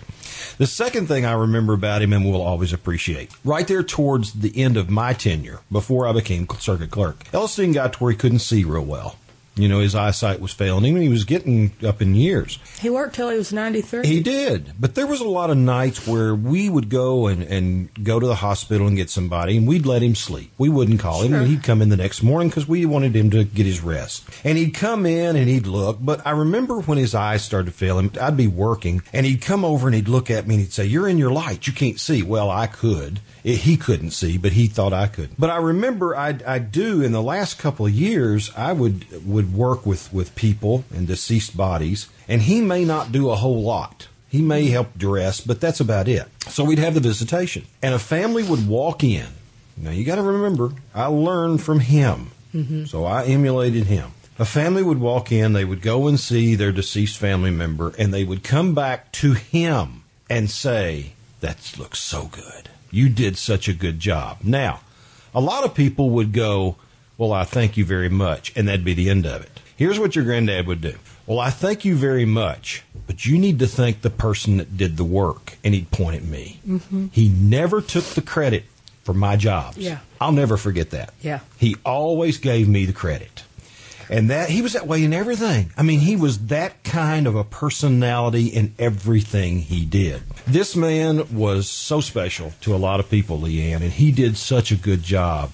The 0.58 0.66
second 0.66 1.06
thing 1.06 1.24
I 1.24 1.32
remember 1.32 1.72
about 1.72 2.02
him 2.02 2.12
and 2.12 2.24
will 2.24 2.42
always 2.42 2.72
appreciate, 2.72 3.30
right 3.44 3.66
there 3.66 3.82
towards 3.82 4.34
the 4.34 4.60
end 4.60 4.76
of 4.76 4.90
my 4.90 5.14
tenure, 5.14 5.60
before 5.70 6.06
I 6.06 6.12
became 6.12 6.46
circuit 6.58 6.90
clerk, 6.90 7.24
Elesteen 7.32 7.72
got 7.72 7.94
to 7.94 7.98
where 7.98 8.12
he 8.12 8.18
couldn't 8.18 8.40
see 8.40 8.64
real 8.64 8.84
well. 8.84 9.16
You 9.62 9.68
know, 9.68 9.78
his 9.78 9.94
eyesight 9.94 10.40
was 10.40 10.52
failing 10.52 10.84
him 10.84 10.96
and 10.96 11.04
he 11.04 11.08
was 11.08 11.22
getting 11.22 11.70
up 11.86 12.02
in 12.02 12.16
years. 12.16 12.58
He 12.80 12.90
worked 12.90 13.14
till 13.14 13.30
he 13.30 13.38
was 13.38 13.52
93. 13.52 14.04
He 14.04 14.20
did, 14.20 14.72
but 14.80 14.96
there 14.96 15.06
was 15.06 15.20
a 15.20 15.28
lot 15.28 15.50
of 15.50 15.56
nights 15.56 16.04
where 16.04 16.34
we 16.34 16.68
would 16.68 16.88
go 16.88 17.28
and, 17.28 17.44
and 17.44 17.88
go 18.02 18.18
to 18.18 18.26
the 18.26 18.34
hospital 18.34 18.88
and 18.88 18.96
get 18.96 19.08
somebody, 19.08 19.56
and 19.56 19.68
we'd 19.68 19.86
let 19.86 20.02
him 20.02 20.16
sleep. 20.16 20.50
We 20.58 20.68
wouldn't 20.68 20.98
call 20.98 21.22
him, 21.22 21.32
and 21.34 21.46
he'd 21.46 21.62
come 21.62 21.80
in 21.80 21.90
the 21.90 21.96
next 21.96 22.24
morning 22.24 22.48
because 22.48 22.66
we 22.66 22.84
wanted 22.86 23.14
him 23.14 23.30
to 23.30 23.44
get 23.44 23.64
his 23.64 23.80
rest. 23.82 24.24
And 24.42 24.58
he'd 24.58 24.74
come 24.74 25.06
in 25.06 25.36
and 25.36 25.48
he'd 25.48 25.68
look, 25.68 25.98
but 26.00 26.26
I 26.26 26.32
remember 26.32 26.80
when 26.80 26.98
his 26.98 27.14
eyes 27.14 27.44
started 27.44 27.66
to 27.66 27.72
fail 27.72 28.00
him, 28.00 28.10
I'd 28.20 28.36
be 28.36 28.48
working, 28.48 29.02
and 29.12 29.24
he'd 29.24 29.42
come 29.42 29.64
over 29.64 29.86
and 29.86 29.94
he'd 29.94 30.08
look 30.08 30.28
at 30.28 30.48
me 30.48 30.56
and 30.56 30.64
he'd 30.64 30.72
say, 30.72 30.86
"You're 30.86 31.08
in 31.08 31.18
your 31.18 31.30
light, 31.30 31.68
you 31.68 31.72
can't 31.72 32.00
see." 32.00 32.24
Well, 32.24 32.50
I 32.50 32.66
could. 32.66 33.20
It, 33.44 33.58
he 33.58 33.76
couldn't 33.76 34.12
see, 34.12 34.38
but 34.38 34.52
he 34.52 34.66
thought 34.66 34.92
I 34.92 35.06
could. 35.06 35.30
But 35.38 35.50
I 35.50 35.56
remember 35.56 36.16
I, 36.16 36.38
I 36.46 36.58
do 36.58 37.02
in 37.02 37.12
the 37.12 37.22
last 37.22 37.58
couple 37.58 37.86
of 37.86 37.92
years, 37.92 38.50
I 38.56 38.72
would 38.72 39.26
would 39.26 39.54
work 39.54 39.84
with 39.84 40.12
with 40.12 40.34
people 40.34 40.84
and 40.94 41.06
deceased 41.06 41.56
bodies, 41.56 42.08
and 42.28 42.42
he 42.42 42.60
may 42.60 42.84
not 42.84 43.12
do 43.12 43.30
a 43.30 43.36
whole 43.36 43.62
lot. 43.62 44.08
He 44.28 44.40
may 44.40 44.68
help 44.68 44.96
dress, 44.96 45.40
but 45.40 45.60
that's 45.60 45.80
about 45.80 46.08
it. 46.08 46.26
So 46.48 46.64
we'd 46.64 46.78
have 46.78 46.94
the 46.94 47.00
visitation, 47.00 47.66
and 47.82 47.94
a 47.94 47.98
family 47.98 48.42
would 48.42 48.66
walk 48.66 49.04
in. 49.04 49.26
Now 49.76 49.90
you 49.90 50.04
got 50.04 50.16
to 50.16 50.22
remember, 50.22 50.72
I 50.94 51.06
learned 51.06 51.62
from 51.62 51.80
him, 51.80 52.30
mm-hmm. 52.54 52.84
so 52.84 53.04
I 53.04 53.24
emulated 53.24 53.84
him. 53.84 54.12
A 54.38 54.44
family 54.44 54.82
would 54.82 54.98
walk 54.98 55.30
in, 55.30 55.52
they 55.52 55.64
would 55.64 55.82
go 55.82 56.08
and 56.08 56.18
see 56.18 56.54
their 56.54 56.72
deceased 56.72 57.18
family 57.18 57.50
member, 57.50 57.92
and 57.98 58.12
they 58.12 58.24
would 58.24 58.42
come 58.42 58.74
back 58.74 59.12
to 59.12 59.34
him 59.34 60.04
and 60.30 60.50
say, 60.50 61.12
That 61.40 61.74
looks 61.78 61.98
so 61.98 62.26
good. 62.26 62.70
You 62.92 63.08
did 63.08 63.36
such 63.36 63.66
a 63.66 63.72
good 63.72 63.98
job. 63.98 64.38
Now, 64.44 64.80
a 65.34 65.40
lot 65.40 65.64
of 65.64 65.74
people 65.74 66.10
would 66.10 66.32
go, 66.32 66.76
Well, 67.18 67.32
I 67.32 67.42
thank 67.42 67.76
you 67.76 67.84
very 67.84 68.08
much, 68.08 68.52
and 68.54 68.68
that'd 68.68 68.84
be 68.84 68.94
the 68.94 69.10
end 69.10 69.26
of 69.26 69.42
it. 69.42 69.60
Here's 69.76 69.98
what 69.98 70.14
your 70.14 70.24
granddad 70.24 70.68
would 70.68 70.80
do. 70.80 70.94
Well, 71.26 71.40
I 71.40 71.50
thank 71.50 71.84
you 71.84 71.96
very 71.96 72.24
much, 72.24 72.84
but 73.06 73.26
you 73.26 73.38
need 73.38 73.58
to 73.60 73.66
thank 73.66 74.02
the 74.02 74.10
person 74.10 74.58
that 74.58 74.76
did 74.76 74.96
the 74.96 75.04
work. 75.04 75.56
And 75.64 75.74
he'd 75.74 75.90
point 75.90 76.16
at 76.16 76.24
me. 76.24 76.60
Mm-hmm. 76.68 77.06
He 77.12 77.28
never 77.28 77.80
took 77.80 78.04
the 78.04 78.22
credit 78.22 78.64
for 79.04 79.14
my 79.14 79.36
jobs. 79.36 79.78
Yeah. 79.78 79.98
I'll 80.20 80.32
never 80.32 80.56
forget 80.56 80.90
that. 80.90 81.14
Yeah. 81.20 81.40
He 81.58 81.76
always 81.84 82.38
gave 82.38 82.68
me 82.68 82.84
the 82.84 82.92
credit. 82.92 83.44
And 84.10 84.30
that 84.30 84.50
he 84.50 84.62
was 84.62 84.72
that 84.74 84.86
way 84.86 85.02
in 85.04 85.12
everything. 85.12 85.70
I 85.76 85.82
mean, 85.82 86.00
he 86.00 86.16
was 86.16 86.46
that 86.46 86.82
kind 86.84 87.26
of 87.26 87.34
a 87.36 87.44
personality 87.44 88.46
in 88.48 88.74
everything 88.78 89.58
he 89.60 89.84
did. 89.84 90.22
This 90.46 90.74
man 90.76 91.34
was 91.34 91.68
so 91.68 92.00
special 92.00 92.52
to 92.62 92.74
a 92.74 92.78
lot 92.78 93.00
of 93.00 93.08
people, 93.10 93.38
LeeAnn, 93.38 93.76
and 93.82 93.92
he 93.92 94.12
did 94.12 94.36
such 94.36 94.70
a 94.72 94.76
good 94.76 95.02
job. 95.02 95.50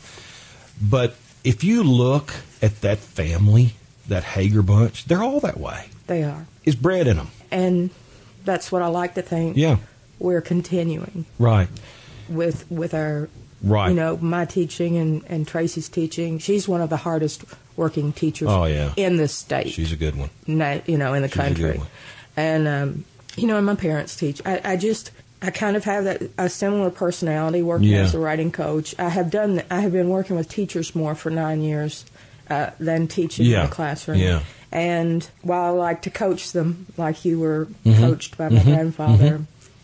But 0.81 1.17
if 1.45 1.63
you 1.65 1.83
look 1.83 2.35
at 2.63 2.81
that 2.83 2.99
family, 2.99 3.75
that 4.09 4.25
Hager 4.25 4.63
bunch, 4.63 5.05
they're 5.05 5.23
all 5.23 5.41
that 5.41 5.59
way. 5.59 5.87
They 6.07 6.23
are. 6.25 6.47
It's 6.65 6.77
bred 6.77 7.07
in 7.07 7.17
them. 7.17 7.29
And 7.51 7.91
that's 8.45 8.73
what 8.73 8.83
I 8.83 8.87
like 8.89 9.15
to 9.15 9.23
think. 9.23 9.57
Yeah. 9.57 9.77
We're 10.19 10.41
continuing 10.41 11.27
Right. 11.39 11.69
with 12.29 12.71
with 12.71 12.93
our 12.95 13.29
Right. 13.63 13.89
you 13.89 13.95
know, 13.95 14.17
my 14.19 14.45
teaching 14.45 14.97
and, 14.97 15.23
and 15.27 15.47
Tracy's 15.47 15.89
teaching. 15.89 16.39
She's 16.39 16.69
one 16.69 16.81
of 16.81 16.91
the 16.91 16.97
hardest 16.97 17.45
working 17.77 18.13
teachers 18.13 18.49
Oh, 18.49 18.65
yeah. 18.65 18.93
in 18.97 19.17
the 19.17 19.29
state. 19.29 19.71
She's 19.73 19.93
a 19.93 19.97
good 19.97 20.17
one. 20.17 20.31
na- 20.47 20.79
you 20.87 20.97
know, 20.99 21.15
in 21.15 21.23
the 21.23 21.29
She's 21.29 21.37
a 21.37 21.41
good 21.41 21.55
country. 21.57 21.79
one. 21.79 21.87
And 22.37 22.69
um, 22.69 23.05
you 23.37 23.47
know, 23.47 23.57
and 23.57 23.67
my 23.67 23.75
parents 23.75 24.15
teach. 24.17 24.41
I, 24.47 24.61
I 24.65 24.77
just 24.77 25.11
I 25.43 25.51
kind 25.51 25.77
of 25.77 25.85
have 25.85 26.05
that 26.05 26.23
a 26.39 26.49
similar 26.49 26.91
personality 26.91 27.63
working 27.63 27.89
Yeah. 27.89 28.03
as 28.03 28.15
a 28.15 28.19
writing 28.19 28.51
coach. 28.53 28.95
I 28.99 29.09
have 29.09 29.31
done 29.31 29.63
I 29.71 29.81
have 29.81 29.93
been 29.93 30.09
working 30.09 30.37
with 30.37 30.49
teachers 30.49 30.95
more 30.95 31.15
for 31.15 31.31
nine 31.31 31.61
years 31.63 32.05
uh, 32.51 32.71
than 32.79 33.09
teaching 33.09 33.47
Yeah. 33.47 33.65
in 33.65 33.71
the 33.71 33.75
classroom. 33.75 34.19
Yeah. 34.19 34.43
And 34.71 35.29
while 35.43 35.65
I 35.65 35.71
like 35.71 36.03
to 36.03 36.11
coach 36.11 36.53
them, 36.53 36.87
like 36.97 37.25
you 37.25 37.41
were 37.41 37.67
Mm-hmm. 37.85 38.01
coached 38.01 38.37
by 38.39 38.49
my 38.51 38.63
grandfather, 38.63 39.43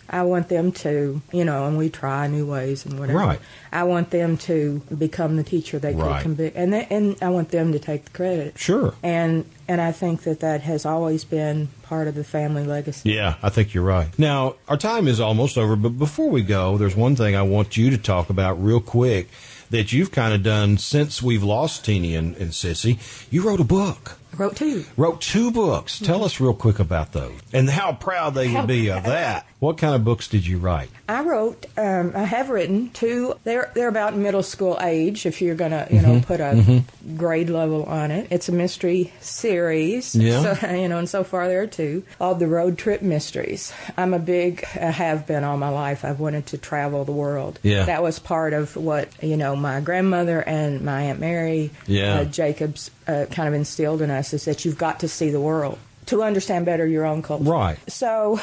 I 0.09 0.23
want 0.23 0.49
them 0.49 0.73
to, 0.73 1.21
you 1.33 1.45
know, 1.45 1.67
and 1.67 1.79
we 1.79 1.89
try 1.91 2.27
new 2.27 2.47
ways 2.47 2.85
and 2.85 2.99
whatever. 2.99 3.19
Right. 3.19 3.41
I 3.73 3.85
want 3.85 4.11
them 4.11 4.37
to 4.39 4.81
become 4.97 5.37
the 5.37 5.43
teacher 5.43 5.79
they 5.79 5.95
Right. 5.95 6.17
could 6.17 6.23
can 6.23 6.35
be, 6.35 6.53
and 6.55 6.73
they, 6.73 6.87
and 6.91 7.17
I 7.23 7.31
want 7.31 7.49
them 7.51 7.73
to 7.73 7.79
take 7.79 8.05
the 8.05 8.11
credit. 8.11 8.59
Sure. 8.59 8.95
And 9.03 9.45
and 9.67 9.81
I 9.81 9.93
think 9.93 10.23
that 10.25 10.41
that 10.41 10.61
has 10.61 10.85
always 10.85 11.25
been 11.25 11.69
part 11.83 12.07
of 12.07 12.15
the 12.15 12.25
family 12.25 12.65
legacy. 12.65 13.13
Yeah, 13.13 13.37
I 13.43 13.49
think 13.49 13.73
you're 13.75 13.85
right. 13.85 14.09
Now, 14.19 14.57
our 14.69 14.77
time 14.77 15.09
is 15.09 15.21
almost 15.21 15.57
over, 15.57 15.75
but 15.77 15.99
before 15.99 16.29
we 16.29 16.43
go, 16.43 16.77
there's 16.77 16.95
one 16.97 17.17
thing 17.17 17.35
I 17.35 17.43
want 17.43 17.77
you 17.77 17.91
to 17.91 17.99
talk 17.99 18.29
about 18.31 18.63
real 18.63 18.81
quick 18.81 19.29
that 19.71 19.93
you've 19.93 20.13
kind 20.13 20.35
of 20.35 20.43
done 20.43 20.77
since 20.77 21.23
we've 21.23 21.43
lost 21.43 21.85
Teeny 21.85 22.15
and, 22.15 22.37
and 22.37 22.51
Sissy. 22.51 22.99
You 23.33 23.43
wrote 23.43 23.61
a 23.61 23.65
book. 23.65 24.19
I 24.35 24.37
wrote 24.43 24.57
two. 24.57 24.85
Wrote 24.97 25.21
two 25.21 25.51
books. 25.51 25.99
Tell 26.01 26.25
us 26.25 26.41
real 26.41 26.55
quick 26.55 26.79
about 26.81 27.13
those 27.13 27.33
and 27.53 27.69
how 27.71 27.93
proud 27.93 28.35
they 28.35 28.53
would 28.53 28.67
be 28.67 28.91
of 28.91 29.05
that. 29.05 29.47
What 29.61 29.79
kind 29.79 29.95
of 29.95 30.05
books 30.05 30.29
did 30.29 30.47
you 30.47 30.59
write? 30.59 30.91
I 31.09 31.23
wrote. 31.23 31.65
Um, 31.79 32.13
I 32.15 32.25
have 32.25 32.51
written 32.51 32.91
two. 32.91 33.35
They're 33.45 33.71
they're 33.75 33.89
about 33.89 34.15
middle 34.17 34.43
school 34.43 34.79
age. 34.81 35.25
If 35.27 35.41
you're 35.41 35.55
gonna, 35.55 35.87
you 35.91 36.01
Mm-hmm. 36.01 36.13
know, 36.13 36.21
put 36.21 36.41
a 36.41 36.83
grade 37.17 37.49
level 37.51 37.85
on 37.85 38.11
it, 38.11 38.27
it's 38.31 38.49
a 38.49 38.53
mystery 38.53 39.13
series. 39.21 40.15
Yeah. 40.15 40.55
So, 40.55 40.71
you 40.75 40.89
know, 40.89 40.99
and 40.99 41.09
so 41.09 41.25
far 41.25 41.49
there 41.49 41.63
are 41.63 41.67
two 41.67 42.03
of 42.21 42.39
the 42.39 42.47
road 42.47 42.77
trip 42.79 43.01
mysteries. 43.03 43.73
I'm 43.97 44.13
a 44.15 44.19
big. 44.19 44.65
I 44.75 44.91
have 44.91 45.27
been 45.27 45.45
all 45.45 45.57
my 45.57 45.69
life. 45.71 46.05
I've 46.05 46.21
wanted 46.21 46.47
to 46.47 46.59
travel 46.59 47.05
the 47.05 47.13
world. 47.13 47.59
Yeah. 47.63 47.85
That 47.85 48.03
was 48.03 48.19
part 48.19 48.53
of 48.53 48.77
what 48.77 49.09
you 49.23 49.37
know 49.37 49.57
my 49.57 49.81
grandmother 49.81 50.41
and 50.43 50.83
my 50.83 51.03
aunt 51.05 51.21
Mary. 51.21 51.71
Yeah. 51.87 52.21
Uh, 52.21 52.25
Jacobs 52.25 52.91
uh, 53.07 53.27
kind 53.31 53.49
of 53.49 53.55
instilled 53.55 54.03
in 54.03 54.11
us 54.11 54.33
is 54.33 54.45
that 54.47 54.65
you've 54.65 54.79
got 54.79 55.01
to 55.01 55.09
see 55.09 55.31
the 55.31 55.41
world 55.41 55.79
to 56.07 56.23
understand 56.23 56.67
better 56.67 56.87
your 56.87 57.05
own 57.07 57.23
culture. 57.23 57.45
Right. 57.45 57.79
So 57.91 58.39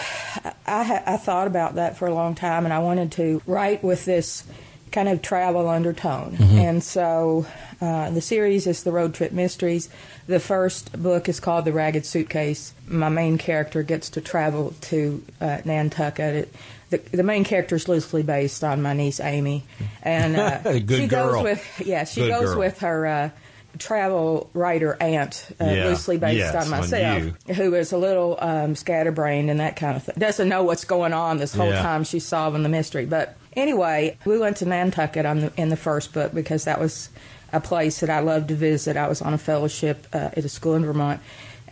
I, 0.66 1.04
I 1.06 1.18
thought 1.18 1.48
about 1.48 1.76
that 1.76 1.98
for 1.98 2.08
a 2.08 2.14
long 2.14 2.34
time, 2.36 2.66
and 2.66 2.74
I 2.74 2.80
wanted 2.80 3.12
to 3.14 3.42
write 3.46 3.84
with 3.84 4.06
this 4.06 4.44
kind 4.92 5.08
of 5.08 5.22
travel 5.22 5.70
undertone. 5.70 6.36
And 6.40 6.84
so 6.84 7.46
uh, 7.80 8.10
the 8.10 8.20
series 8.20 8.68
is 8.68 8.84
the 8.84 8.92
Road 8.92 9.14
Trip 9.14 9.32
Mysteries. 9.32 9.90
The 10.28 10.40
first 10.40 10.92
book 11.02 11.30
is 11.30 11.40
called 11.40 11.66
The 11.66 11.72
Ragged 11.72 12.06
Suitcase. 12.06 12.74
My 12.88 13.08
main 13.10 13.38
character 13.38 13.84
gets 13.84 14.10
to 14.12 14.22
travel 14.22 14.74
to 14.82 15.24
uh, 15.40 15.60
Nantucket. 15.64 16.36
It, 16.36 16.56
the, 16.90 16.98
the 16.98 17.24
main 17.24 17.46
character 17.46 17.76
is 17.78 17.88
loosely 17.88 18.22
based 18.22 18.66
on 18.66 18.82
my 18.82 18.92
niece 18.94 19.22
Amy, 19.22 19.64
and 20.04 20.36
uh, 20.36 20.58
Good 20.64 20.90
she 20.90 21.08
girl. 21.08 21.36
goes 21.36 21.44
with 21.44 21.82
yeah 21.86 22.04
she 22.04 22.22
Good 22.22 22.30
goes 22.32 22.50
girl. 22.50 22.60
with 22.60 22.80
her 22.80 23.08
uh, 23.08 23.30
travel 23.78 24.50
writer 24.54 24.98
aunt, 25.00 25.48
uh, 25.60 25.66
Yeah. 25.66 25.86
loosely 25.86 26.18
based 26.18 26.38
Yes, 26.38 26.56
on 26.56 26.64
on 26.64 26.70
myself 26.70 27.24
you. 27.48 27.54
who 27.54 27.74
is 27.76 27.92
a 27.92 27.98
little 27.98 28.38
um, 28.40 28.76
scatterbrained 28.76 29.50
and 29.50 29.60
that 29.60 29.76
kind 29.76 29.96
of 29.98 30.04
thing. 30.04 30.16
Doesn't 30.18 30.50
know 30.50 30.64
what's 30.64 30.84
going 30.86 31.14
on 31.14 31.38
this 31.38 31.54
whole 31.54 31.70
Yeah. 31.70 31.82
time 31.82 32.04
she's 32.04 32.26
solving 32.26 32.64
the 32.64 32.70
mystery. 32.70 33.06
But 33.06 33.36
anyway, 33.56 34.18
we 34.26 34.38
went 34.38 34.58
to 34.58 34.66
Nantucket 34.66 35.26
on 35.26 35.40
the, 35.42 35.52
in 35.58 35.70
the 35.70 35.78
first 35.78 36.14
book 36.14 36.34
because 36.34 36.66
that 36.66 36.80
was 36.80 37.10
a 37.54 37.60
place 37.60 38.00
that 38.00 38.10
I 38.10 38.20
loved 38.20 38.48
to 38.50 38.56
visit. 38.56 38.96
I 38.98 39.08
was 39.08 39.22
on 39.22 39.34
a 39.34 39.38
fellowship 39.38 40.08
uh, 40.14 40.30
at 40.36 40.40
a 40.46 40.50
school 40.50 40.76
in 40.76 40.86
Vermont. 40.86 41.20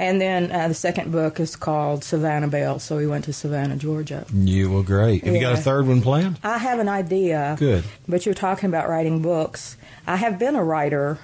And 0.02 0.22
then 0.22 0.50
uh, 0.54 0.70
the 0.70 0.74
second 0.74 1.12
book 1.12 1.42
is 1.42 1.58
called 1.58 2.06
Savannah 2.06 2.48
Belle, 2.48 2.80
so 2.80 2.96
we 2.96 3.06
went 3.06 3.26
to 3.26 3.34
Savannah, 3.34 3.76
Georgia. 3.76 4.26
You 4.34 4.72
were 4.72 4.82
great. 4.82 5.26
Have 5.26 5.36
you 5.36 5.42
got 5.42 5.54
a 5.54 5.58
third 5.58 5.88
one 5.88 6.02
planned? 6.02 6.40
I 6.42 6.58
have 6.58 6.80
an 6.80 6.88
idea. 6.88 7.58
Good. 7.60 7.84
But 8.08 8.26
you're 8.26 8.34
talking 8.34 8.70
about 8.70 8.88
writing 8.88 9.22
books. 9.22 9.76
I 10.08 10.16
have 10.16 10.40
been 10.40 10.56
a 10.56 10.64
writer 10.64 11.18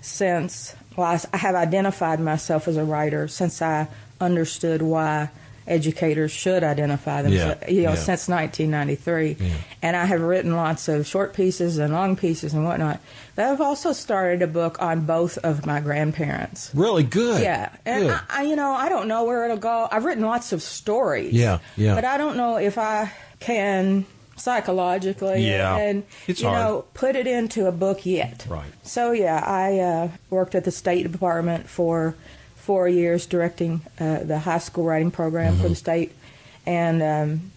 since, 0.00 0.74
well, 0.96 1.20
I, 1.32 1.36
have 1.36 1.54
identified 1.54 2.20
myself 2.20 2.68
as 2.68 2.76
a 2.76 2.84
writer 2.84 3.28
since 3.28 3.60
I 3.62 3.88
understood 4.20 4.82
why 4.82 5.30
educators 5.66 6.30
should 6.30 6.62
identify 6.62 7.22
themselves, 7.22 7.60
Yeah, 7.62 7.70
you 7.70 7.82
know, 7.82 7.90
yeah. 7.90 7.94
since 7.96 8.28
1993. 8.28 9.36
And 9.82 9.96
I 9.96 10.04
have 10.04 10.20
written 10.20 10.54
lots 10.54 10.86
of 10.88 11.06
short 11.06 11.34
pieces 11.34 11.78
and 11.78 11.92
long 11.92 12.14
pieces 12.16 12.54
and 12.54 12.64
whatnot. 12.64 13.00
But 13.34 13.46
I've 13.46 13.60
also 13.60 13.92
started 13.92 14.42
a 14.42 14.46
book 14.46 14.80
on 14.80 15.06
both 15.06 15.38
of 15.38 15.66
my 15.66 15.80
grandparents. 15.80 16.70
Really 16.72 17.02
good. 17.02 17.42
Yeah, 17.42 17.70
and 17.84 18.06
Good. 18.06 18.20
I, 18.30 18.40
I, 18.40 18.42
you 18.42 18.54
know, 18.56 18.72
I 18.72 18.88
don't 18.88 19.08
know 19.08 19.24
where 19.24 19.44
it'll 19.44 19.56
go. 19.56 19.88
I've 19.90 20.04
written 20.04 20.24
lots 20.24 20.52
of 20.52 20.62
stories. 20.62 21.32
Yeah, 21.32 21.58
yeah. 21.76 21.96
But 21.96 22.04
I 22.04 22.16
don't 22.16 22.36
know 22.36 22.56
if 22.58 22.78
I 22.78 23.10
can 23.40 24.06
psychologically 24.36 25.46
Yeah, 25.48 25.76
and 25.76 26.04
it's 26.26 26.40
you 26.40 26.48
hard. 26.48 26.60
know 26.60 26.84
put 26.94 27.16
it 27.16 27.26
into 27.26 27.66
a 27.66 27.72
book 27.72 28.06
yet. 28.06 28.46
Right. 28.48 28.70
So 28.82 29.12
yeah, 29.12 29.42
I 29.44 29.78
uh, 29.78 30.08
worked 30.30 30.54
at 30.54 30.64
the 30.64 30.70
State 30.70 31.10
Department 31.10 31.68
for 31.68 32.14
four 32.56 32.88
years 32.88 33.26
directing 33.26 33.80
uh, 34.00 34.20
the 34.24 34.38
high 34.40 34.58
school 34.58 34.84
writing 34.84 35.10
program 35.10 35.54
Mm-hmm. 35.54 35.62
for 35.62 35.68
the 35.68 35.74
state, 35.74 36.12
and 36.66 37.02
um, 37.02 37.50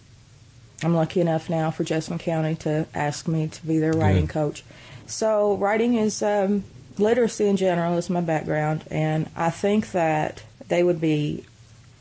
I'm 0.84 0.96
lucky 0.96 1.20
enough 1.22 1.50
now 1.50 1.72
for 1.72 1.84
Jessamine 1.84 2.20
County 2.20 2.56
to 2.58 2.86
ask 2.94 3.28
me 3.28 3.48
to 3.48 3.66
be 3.66 3.80
their 3.80 3.94
writing 3.94 4.26
Good. 4.28 4.34
coach. 4.34 4.64
So 5.08 5.56
writing 5.58 5.96
is 5.96 6.22
um, 6.22 6.64
literacy 6.98 7.48
in 7.48 7.58
general 7.58 7.98
is 7.98 8.10
my 8.10 8.22
background, 8.22 8.84
and 8.92 9.30
I 9.36 9.50
think 9.50 9.92
that 9.92 10.44
they 10.68 10.84
would 10.84 11.02
be 11.02 11.46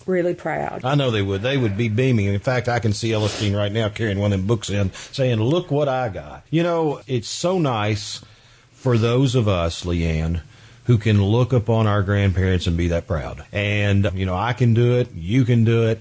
really 0.09 0.35
proud. 0.35 0.85
I 0.85 0.95
know 0.95 1.11
they 1.11 1.23
would. 1.23 1.43
They 1.43 1.57
would 1.57 1.77
be 1.77 1.89
beaming. 1.89 2.27
In 2.27 2.41
fact, 2.41 2.69
I 2.69 2.81
can 2.81 2.93
see 2.93 3.11
Elesteen 3.11 3.57
right 3.57 3.71
now 3.71 3.89
carrying 3.89 4.19
one 4.19 4.33
of 4.33 4.41
them 4.41 4.47
books 4.47 4.71
in, 4.71 4.93
saying, 5.13 5.41
"Look 5.41 5.71
what 5.71 5.89
I 5.89 6.09
got." 6.09 6.45
You 6.51 6.63
know, 6.63 7.01
it's 7.07 7.29
so 7.29 7.59
nice 7.59 8.23
for 8.73 8.97
those 8.97 9.35
of 9.35 9.47
us, 9.49 9.85
LeeAnn, 9.85 10.41
who 10.85 10.99
can 10.99 11.23
look 11.23 11.53
upon 11.53 11.87
our 11.87 12.03
grandparents 12.03 12.67
and 12.67 12.77
be 12.77 12.89
that 12.89 13.07
proud. 13.07 13.45
And 13.53 14.11
you 14.15 14.25
know, 14.25 14.35
I 14.35 14.55
can 14.55 14.75
do 14.75 14.99
it. 14.99 15.13
You 15.15 15.45
can 15.45 15.65
do 15.65 15.87
it. 15.87 16.01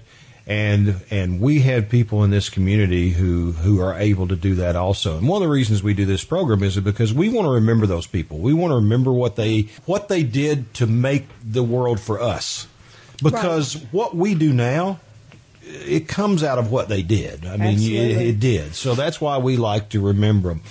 And 0.49 1.01
and 1.11 1.41
we 1.41 1.59
have 1.61 1.89
people 1.89 2.23
in 2.23 2.29
this 2.29 2.47
community 2.47 3.09
who 3.09 3.51
who 3.51 3.81
are 3.81 3.95
able 3.99 4.29
to 4.29 4.35
do 4.37 4.55
that 4.55 4.77
also. 4.77 5.17
And 5.17 5.27
one 5.27 5.41
of 5.41 5.45
the 5.45 5.53
reasons 5.53 5.83
we 5.83 5.93
do 5.93 6.05
this 6.05 6.23
program 6.23 6.63
is 6.63 6.79
because 6.79 7.13
we 7.13 7.27
want 7.27 7.47
to 7.47 7.51
remember 7.51 7.85
those 7.85 8.07
people. 8.07 8.37
We 8.37 8.53
want 8.53 8.71
to 8.71 8.75
remember 8.75 9.11
what 9.11 9.35
they 9.35 9.63
what 9.85 10.07
they 10.07 10.23
did 10.23 10.73
to 10.75 10.87
make 10.87 11.27
the 11.43 11.63
world 11.63 11.99
for 11.99 12.21
us. 12.21 12.67
Because 13.21 13.73
what 13.91 14.15
we 14.15 14.35
do 14.35 14.53
now 14.53 14.99
it 15.69 16.07
comes 16.07 16.43
out 16.43 16.57
of 16.57 16.71
what 16.71 16.89
they 16.89 17.01
did. 17.01 17.45
I 17.45 17.57
mean, 17.57 17.77
it, 17.79 18.17
it 18.21 18.39
did. 18.39 18.75
So 18.75 18.95
that's 18.95 19.19
why 19.19 19.37
we 19.37 19.57
like 19.57 19.89
to 19.89 19.99
remember 19.99 20.49
them. 20.49 20.61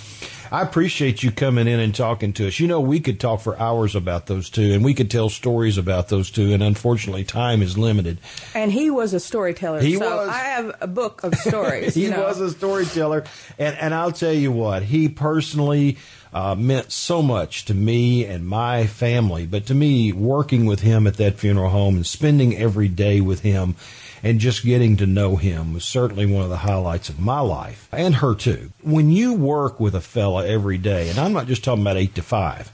I 0.51 0.63
appreciate 0.63 1.23
you 1.23 1.31
coming 1.31 1.67
in 1.67 1.81
and 1.81 1.95
talking 1.95 2.33
to 2.35 2.47
us. 2.47 2.61
You 2.61 2.69
know, 2.69 2.81
we 2.81 3.01
could 3.01 3.19
talk 3.19 3.41
for 3.41 3.59
hours 3.59 3.95
about 3.95 4.27
those 4.27 4.51
two, 4.51 4.73
and 4.73 4.85
we 4.85 4.95
could 4.95 5.11
tell 5.11 5.29
stories 5.29 5.79
about 5.79 6.09
those 6.09 6.31
two, 6.31 6.53
and 6.53 6.63
unfortunately, 6.63 7.25
time 7.25 7.63
is 7.63 7.77
limited. 7.77 8.19
And 8.55 8.71
he 8.71 8.91
was 8.91 9.13
a 9.15 9.21
storyteller. 9.21 9.81
He 9.81 9.97
so 9.97 10.17
was. 10.17 10.29
I 10.29 10.39
have 10.39 10.77
a 10.81 10.87
book 10.87 11.25
of 11.25 11.35
stories. 11.35 11.95
he 11.95 12.05
you 12.05 12.11
know. 12.11 12.23
was 12.23 12.41
a 12.41 12.51
storyteller, 12.51 13.25
and 13.59 13.77
and 13.77 13.95
I'll 13.95 14.13
tell 14.13 14.33
you 14.33 14.53
what, 14.53 14.83
he 14.83 15.09
personally 15.09 15.99
uh, 16.33 16.55
meant 16.55 16.93
so 16.93 17.23
much 17.23 17.65
to 17.65 17.75
me 17.75 18.25
and 18.25 18.47
my 18.47 18.87
family. 18.87 19.47
But 19.47 19.67
to 19.67 19.75
me, 19.75 20.13
working 20.13 20.67
with 20.67 20.81
him 20.81 21.07
at 21.07 21.17
that 21.17 21.39
funeral 21.39 21.71
home 21.71 21.97
and 21.97 22.07
spending 22.07 22.57
every 22.57 22.89
day 22.89 23.21
with 23.21 23.41
him. 23.41 23.77
And 24.23 24.41
just 24.41 24.65
getting 24.65 24.97
to 24.97 25.07
know 25.07 25.37
him 25.37 25.75
was 25.75 25.85
certainly 25.85 26.27
one 26.27 26.43
of 26.43 26.49
the 26.51 26.57
highlights 26.59 27.09
of 27.09 27.21
my 27.21 27.41
life, 27.41 27.89
and 27.93 28.17
her 28.17 28.35
too. 28.35 28.73
When 28.83 29.11
you 29.11 29.35
work 29.35 29.79
with 29.79 29.95
a 29.95 30.01
fella 30.01 30.47
every 30.47 30.79
day, 30.79 31.09
and 31.11 31.19
I'm 31.19 31.33
not 31.33 31.47
just 31.47 31.63
talking 31.63 31.83
about 31.83 31.97
eight 31.99 32.15
to 32.17 32.23
five, 32.23 32.73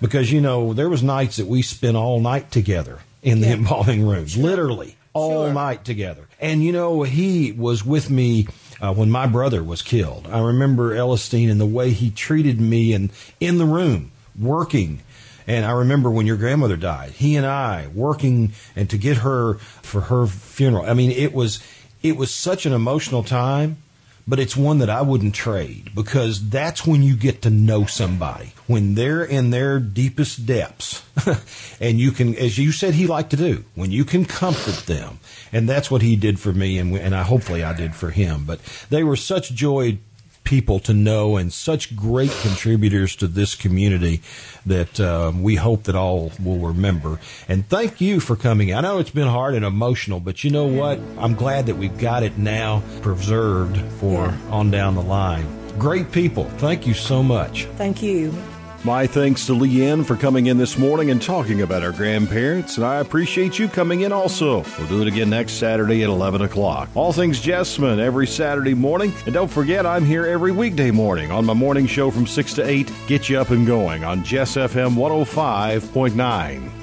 because 0.00 0.32
you 0.32 0.40
know 0.40 0.72
there 0.72 0.88
was 0.90 1.02
nights 1.02 1.36
that 1.36 1.46
we 1.46 1.62
spent 1.62 1.96
all 1.96 2.20
night 2.20 2.50
together 2.50 2.98
in 3.22 3.40
the 3.40 3.46
Yeah. 3.46 3.52
embalming 3.54 4.04
rooms, 4.06 4.36
literally 4.36 4.96
all 5.14 5.44
Sure. 5.46 5.52
night 5.54 5.84
together. 5.84 6.26
And 6.40 6.64
you 6.64 6.72
know, 6.72 7.02
he 7.04 7.52
was 7.52 7.84
with 7.86 8.10
me 8.10 8.48
uh, 8.80 8.92
when 8.92 9.10
my 9.10 9.26
brother 9.26 9.62
was 9.62 9.80
killed. 9.82 10.26
I 10.32 10.40
remember 10.40 10.94
Elesteen 10.96 11.48
and 11.50 11.60
the 11.60 11.66
way 11.66 11.90
he 11.90 12.10
treated 12.10 12.60
me 12.60 12.92
and 12.92 13.10
in 13.38 13.58
the 13.58 13.64
room 13.66 14.10
working. 14.38 15.00
And 15.46 15.64
I 15.64 15.72
remember 15.72 16.10
when 16.10 16.26
your 16.26 16.36
grandmother 16.36 16.76
died, 16.76 17.12
he 17.12 17.36
and 17.36 17.46
I 17.46 17.88
working 17.94 18.52
and 18.76 18.88
to 18.90 18.98
get 18.98 19.18
her 19.18 19.54
for 19.54 20.02
her 20.02 20.26
funeral. 20.26 20.84
I 20.84 20.94
mean, 20.94 21.10
it 21.10 21.32
was 21.32 21.62
it 22.02 22.16
was 22.16 22.32
such 22.32 22.66
an 22.66 22.72
emotional 22.72 23.22
time 23.22 23.78
but 24.26 24.38
it's 24.38 24.56
one 24.56 24.78
that 24.78 24.90
I 24.90 25.02
wouldn't 25.02 25.34
trade 25.34 25.90
because 25.94 26.48
that's 26.48 26.86
when 26.86 27.02
you 27.02 27.16
get 27.16 27.42
to 27.42 27.50
know 27.50 27.86
somebody 27.86 28.52
when 28.66 28.94
they're 28.94 29.24
in 29.24 29.50
their 29.50 29.80
deepest 29.80 30.46
depths. 30.46 31.02
And 31.80 31.98
you 31.98 32.12
can 32.12 32.36
as 32.36 32.58
you 32.58 32.70
said 32.70 32.94
he 32.94 33.08
liked 33.08 33.30
to 33.30 33.36
do 33.36 33.64
when 33.74 33.90
you 33.90 34.04
can 34.04 34.24
comfort 34.24 34.86
them. 34.86 35.18
And 35.50 35.68
that's 35.68 35.90
what 35.90 36.00
he 36.00 36.14
did 36.14 36.38
for 36.38 36.52
me 36.52 36.78
and 36.78 36.96
and 36.96 37.14
I 37.14 37.24
hopefully 37.24 37.64
I 37.64 37.72
did 37.72 37.96
for 37.96 38.10
him. 38.10 38.44
But 38.46 38.60
they 38.88 39.02
were 39.02 39.16
such 39.16 39.52
joy 39.52 39.98
people 40.44 40.78
to 40.80 40.92
know 40.92 41.36
and 41.36 41.52
such 41.52 41.94
great 41.96 42.30
contributors 42.42 43.16
to 43.16 43.26
this 43.26 43.54
community 43.54 44.20
that 44.66 44.98
um, 45.00 45.42
we 45.42 45.56
hope 45.56 45.84
that 45.84 45.94
all 45.94 46.32
will 46.42 46.58
remember. 46.58 47.18
And 47.48 47.68
thank 47.68 48.00
you 48.00 48.20
for 48.20 48.36
coming. 48.36 48.74
I 48.74 48.80
know 48.80 48.98
it's 48.98 49.10
been 49.10 49.28
hard 49.28 49.54
and 49.54 49.64
emotional, 49.64 50.20
but 50.20 50.44
you 50.44 50.50
know 50.50 50.66
what? 50.66 50.98
I'm 51.18 51.34
glad 51.34 51.66
that 51.66 51.76
we've 51.76 51.96
got 51.98 52.22
it 52.22 52.38
now 52.38 52.82
preserved 53.00 53.76
for 54.00 54.26
Yeah. 54.26 54.38
on 54.50 54.70
down 54.70 54.94
the 54.94 55.02
line. 55.02 55.46
Great 55.78 56.12
people. 56.12 56.44
Thank 56.58 56.86
you 56.86 56.94
so 56.94 57.22
much. 57.22 57.64
Thank 57.76 58.02
you. 58.02 58.34
My 58.84 59.06
thanks 59.06 59.46
to 59.46 59.52
LeeAnn 59.52 60.04
for 60.04 60.16
coming 60.16 60.46
in 60.46 60.58
this 60.58 60.76
morning 60.76 61.10
and 61.10 61.22
talking 61.22 61.62
about 61.62 61.84
our 61.84 61.92
grandparents, 61.92 62.78
and 62.78 62.84
I 62.84 62.96
appreciate 62.96 63.56
you 63.56 63.68
coming 63.68 64.00
in 64.00 64.10
also. 64.10 64.64
We'll 64.76 64.88
do 64.88 65.02
it 65.02 65.06
again 65.06 65.30
next 65.30 65.52
Saturday 65.52 66.02
at 66.02 66.08
11 66.08 66.42
o'clock. 66.42 66.88
All 66.96 67.12
things 67.12 67.40
Jessamine 67.40 68.00
every 68.00 68.26
Saturday 68.26 68.74
morning, 68.74 69.12
and 69.24 69.32
don't 69.32 69.46
forget 69.46 69.86
I'm 69.86 70.04
here 70.04 70.26
every 70.26 70.50
weekday 70.50 70.90
morning 70.90 71.30
on 71.30 71.44
my 71.44 71.54
morning 71.54 71.86
show 71.86 72.10
from 72.10 72.26
6 72.26 72.54
to 72.54 72.68
8. 72.68 72.90
Get 73.06 73.28
you 73.28 73.38
up 73.38 73.50
and 73.50 73.64
going 73.64 74.02
on 74.02 74.24
Jess 74.24 74.56
FM 74.56 74.96
105.9. 74.96 76.81